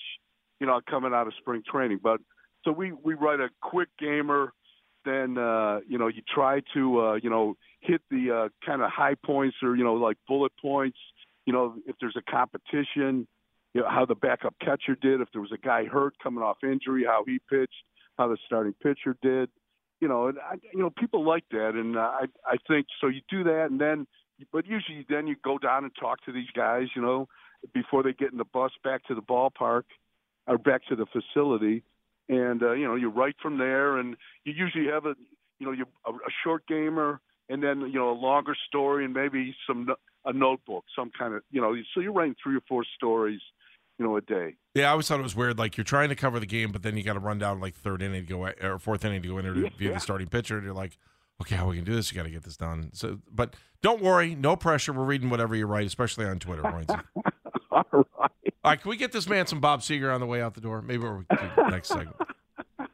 you 0.60 0.66
know, 0.66 0.80
coming 0.90 1.14
out 1.14 1.28
of 1.28 1.34
spring 1.38 1.62
training. 1.70 2.00
But 2.02 2.20
so 2.66 2.72
we 2.72 2.94
we 2.94 3.14
write 3.14 3.40
a 3.42 3.50
quick 3.62 3.90
gamer, 4.00 4.54
then 5.06 5.38
uh, 5.38 5.82
you 5.88 6.00
know 6.00 6.08
you 6.08 6.24
try 6.34 6.62
to 6.74 7.00
uh, 7.02 7.14
you 7.22 7.30
know 7.30 7.58
hit 7.82 8.02
the 8.10 8.32
uh, 8.32 8.50
kind 8.66 8.82
of 8.82 8.92
high 8.92 9.16
points 9.16 9.58
or 9.64 9.76
you 9.76 9.84
know 9.84 9.96
like 9.96 10.18
bullet 10.28 10.52
points. 10.62 10.98
You 11.46 11.54
know, 11.54 11.76
if 11.88 11.96
there's 12.00 12.18
a 12.18 12.32
competition, 12.32 13.28
you 13.74 13.82
know 13.82 13.90
how 13.90 14.06
the 14.06 14.16
backup 14.16 14.56
catcher 14.60 14.96
did. 14.96 15.22
If 15.22 15.30
there 15.32 15.42
was 15.42 15.52
a 15.52 15.58
guy 15.58 15.86
hurt 15.86 16.14
coming 16.22 16.44
off 16.44 16.58
injury, 16.64 17.04
how 17.06 17.24
he 17.26 17.40
pitched, 17.50 17.84
how 18.18 18.28
the 18.28 18.38
starting 18.46 18.74
pitcher 18.82 19.16
did 19.22 19.50
you 20.00 20.08
know, 20.08 20.28
and 20.28 20.38
I, 20.40 20.56
you 20.74 20.80
know, 20.80 20.90
people 20.90 21.26
like 21.26 21.44
that, 21.52 21.72
and 21.76 21.98
uh, 21.98 22.00
I 22.00 22.26
I 22.46 22.58
think 22.68 22.88
so. 23.02 23.08
You 23.08 23.22
do 23.30 23.44
that, 23.44 23.68
and 23.70 23.80
then, 23.80 24.08
but 24.52 24.66
usually 24.66 25.06
then 25.10 25.28
you 25.28 25.36
go 25.44 25.58
down 25.58 25.84
and 25.84 25.92
talk 26.00 26.24
to 26.26 26.32
these 26.32 26.50
guys, 26.56 26.88
you 26.96 27.02
know, 27.02 27.28
before 27.74 28.04
they 28.04 28.14
get 28.14 28.32
in 28.32 28.38
the 28.38 28.46
bus 28.46 28.72
back 28.84 29.04
to 29.08 29.16
the 29.16 29.22
ballpark 29.22 29.84
or 30.48 30.58
back 30.58 30.86
to 30.88 30.96
the 30.96 31.06
facility, 31.06 31.84
and 32.30 32.64
uh, 32.64 32.72
you 32.72 32.86
know, 32.86 32.96
you 32.96 33.10
write 33.10 33.36
from 33.42 33.58
there, 33.58 33.98
and 33.98 34.16
you 34.46 34.54
usually 34.54 34.88
have 34.88 35.06
a, 35.06 35.16
you 35.60 35.66
know, 35.66 35.74
you 35.74 35.86
a, 36.06 36.12
a 36.12 36.32
short 36.44 36.66
gamer, 36.68 37.20
and 37.50 37.62
then 37.64 37.82
you 37.82 38.00
know 38.00 38.12
a 38.12 38.18
longer 38.20 38.56
story, 38.68 39.04
and 39.06 39.14
maybe 39.14 39.56
some 39.68 39.86
no- 39.86 39.96
a 40.26 40.34
notebook, 40.34 40.84
some 40.96 41.12
kind 41.18 41.34
of, 41.34 41.42
you 41.50 41.62
know, 41.62 41.74
so 41.94 42.02
you're 42.02 42.12
writing 42.12 42.36
three 42.44 42.56
or 42.56 42.62
four 42.68 42.84
stories, 42.96 43.40
you 43.98 44.06
know, 44.06 44.18
a 44.18 44.22
day. 44.22 44.54
Yeah, 44.76 44.88
I 44.88 44.92
always 44.92 45.08
thought 45.08 45.20
it 45.20 45.24
was 45.24 45.36
weird. 45.36 45.58
Like 45.58 45.78
you're 45.78 45.86
trying 45.86 46.10
to 46.10 46.16
cover 46.16 46.40
the 46.42 46.46
game, 46.46 46.72
but 46.74 46.84
then 46.84 46.98
you 46.98 47.04
got 47.04 47.14
to 47.14 47.20
run 47.20 47.40
down 47.40 47.60
like 47.62 47.74
third 47.76 48.02
inning 48.02 48.26
to 48.26 48.30
go 48.30 48.46
or 48.62 48.80
fourth 48.80 49.06
inning 49.06 49.22
to 49.22 49.28
go 49.30 49.40
interview 49.40 49.70
Yeah. 49.80 49.94
the 49.94 50.00
starting 50.00 50.28
pitcher, 50.28 50.58
and 50.58 50.66
you're 50.66 50.74
like, 50.76 50.98
okay, 51.42 51.56
how 51.56 51.68
we 51.70 51.78
can 51.78 51.86
do 51.86 51.96
this? 51.96 52.12
You 52.12 52.18
got 52.18 52.24
to 52.24 52.30
get 52.30 52.44
this 52.44 52.58
done. 52.58 52.90
So, 52.94 53.20
but 53.32 53.56
don't 53.82 54.02
worry, 54.02 54.36
no 54.36 54.58
pressure. 54.58 54.92
We're 54.92 55.06
reading 55.06 55.30
whatever 55.30 55.56
you 55.56 55.66
write, 55.68 55.88
especially 55.88 56.26
on 56.26 56.38
Twitter. 56.40 56.66
All 56.68 56.74
right. 56.74 56.90
All 57.72 57.94
right, 58.66 58.82
can 58.82 58.90
we 58.90 58.98
get 58.98 59.14
this 59.14 59.28
man 59.30 59.48
some 59.48 59.62
Bob 59.62 59.80
Seger 59.80 60.14
on 60.14 60.20
the 60.20 60.28
way 60.28 60.42
out 60.42 60.54
the 60.54 60.62
door? 60.62 60.82
Maybe 60.82 61.04
we'll 61.04 61.20
do 61.20 61.26
the 61.56 61.70
next 61.70 61.88
segment. 61.88 62.18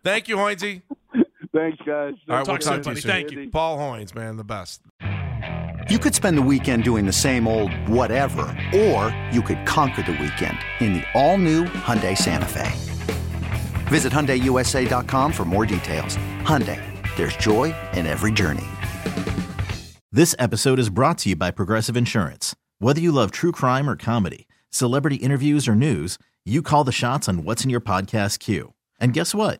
Thank 0.03 0.27
you, 0.27 0.37
Hoynesy. 0.37 0.83
Thanks, 1.55 1.77
guys. 1.85 2.13
All 2.29 2.35
right, 2.35 2.45
Talk 2.45 2.47
we'll 2.47 2.61
soon, 2.61 2.73
talk 2.73 2.83
to 2.83 2.89
you 2.89 2.95
buddy. 2.95 3.01
soon. 3.01 3.11
Thank 3.11 3.31
you. 3.31 3.49
Paul 3.49 3.77
Hoynes, 3.77 4.13
man, 4.13 4.35
the 4.35 4.43
best. 4.43 4.81
You 5.89 5.99
could 5.99 6.13
spend 6.15 6.37
the 6.37 6.41
weekend 6.41 6.83
doing 6.83 7.05
the 7.05 7.13
same 7.13 7.47
old 7.47 7.71
whatever, 7.87 8.41
or 8.75 9.15
you 9.31 9.41
could 9.41 9.65
conquer 9.65 10.01
the 10.01 10.13
weekend 10.13 10.57
in 10.81 10.93
the 10.95 11.03
all-new 11.13 11.65
Hyundai 11.65 12.17
Santa 12.17 12.45
Fe. 12.47 12.71
Visit 13.87 14.11
HyundaiUSA.com 14.11 15.31
for 15.31 15.45
more 15.45 15.65
details. 15.65 16.17
Hyundai, 16.41 16.81
there's 17.15 17.37
joy 17.37 17.73
in 17.93 18.05
every 18.07 18.31
journey. 18.31 18.65
This 20.11 20.35
episode 20.39 20.79
is 20.79 20.89
brought 20.89 21.19
to 21.19 21.29
you 21.29 21.35
by 21.35 21.51
Progressive 21.51 21.95
Insurance. 21.95 22.55
Whether 22.79 22.99
you 22.99 23.11
love 23.11 23.31
true 23.31 23.51
crime 23.51 23.89
or 23.89 23.95
comedy, 23.95 24.47
celebrity 24.71 25.17
interviews 25.17 25.67
or 25.67 25.75
news, 25.75 26.17
you 26.43 26.61
call 26.61 26.83
the 26.83 26.91
shots 26.91 27.29
on 27.29 27.43
what's 27.43 27.63
in 27.63 27.69
your 27.69 27.81
podcast 27.81 28.39
queue. 28.39 28.73
And 28.99 29.13
guess 29.13 29.35
what? 29.35 29.59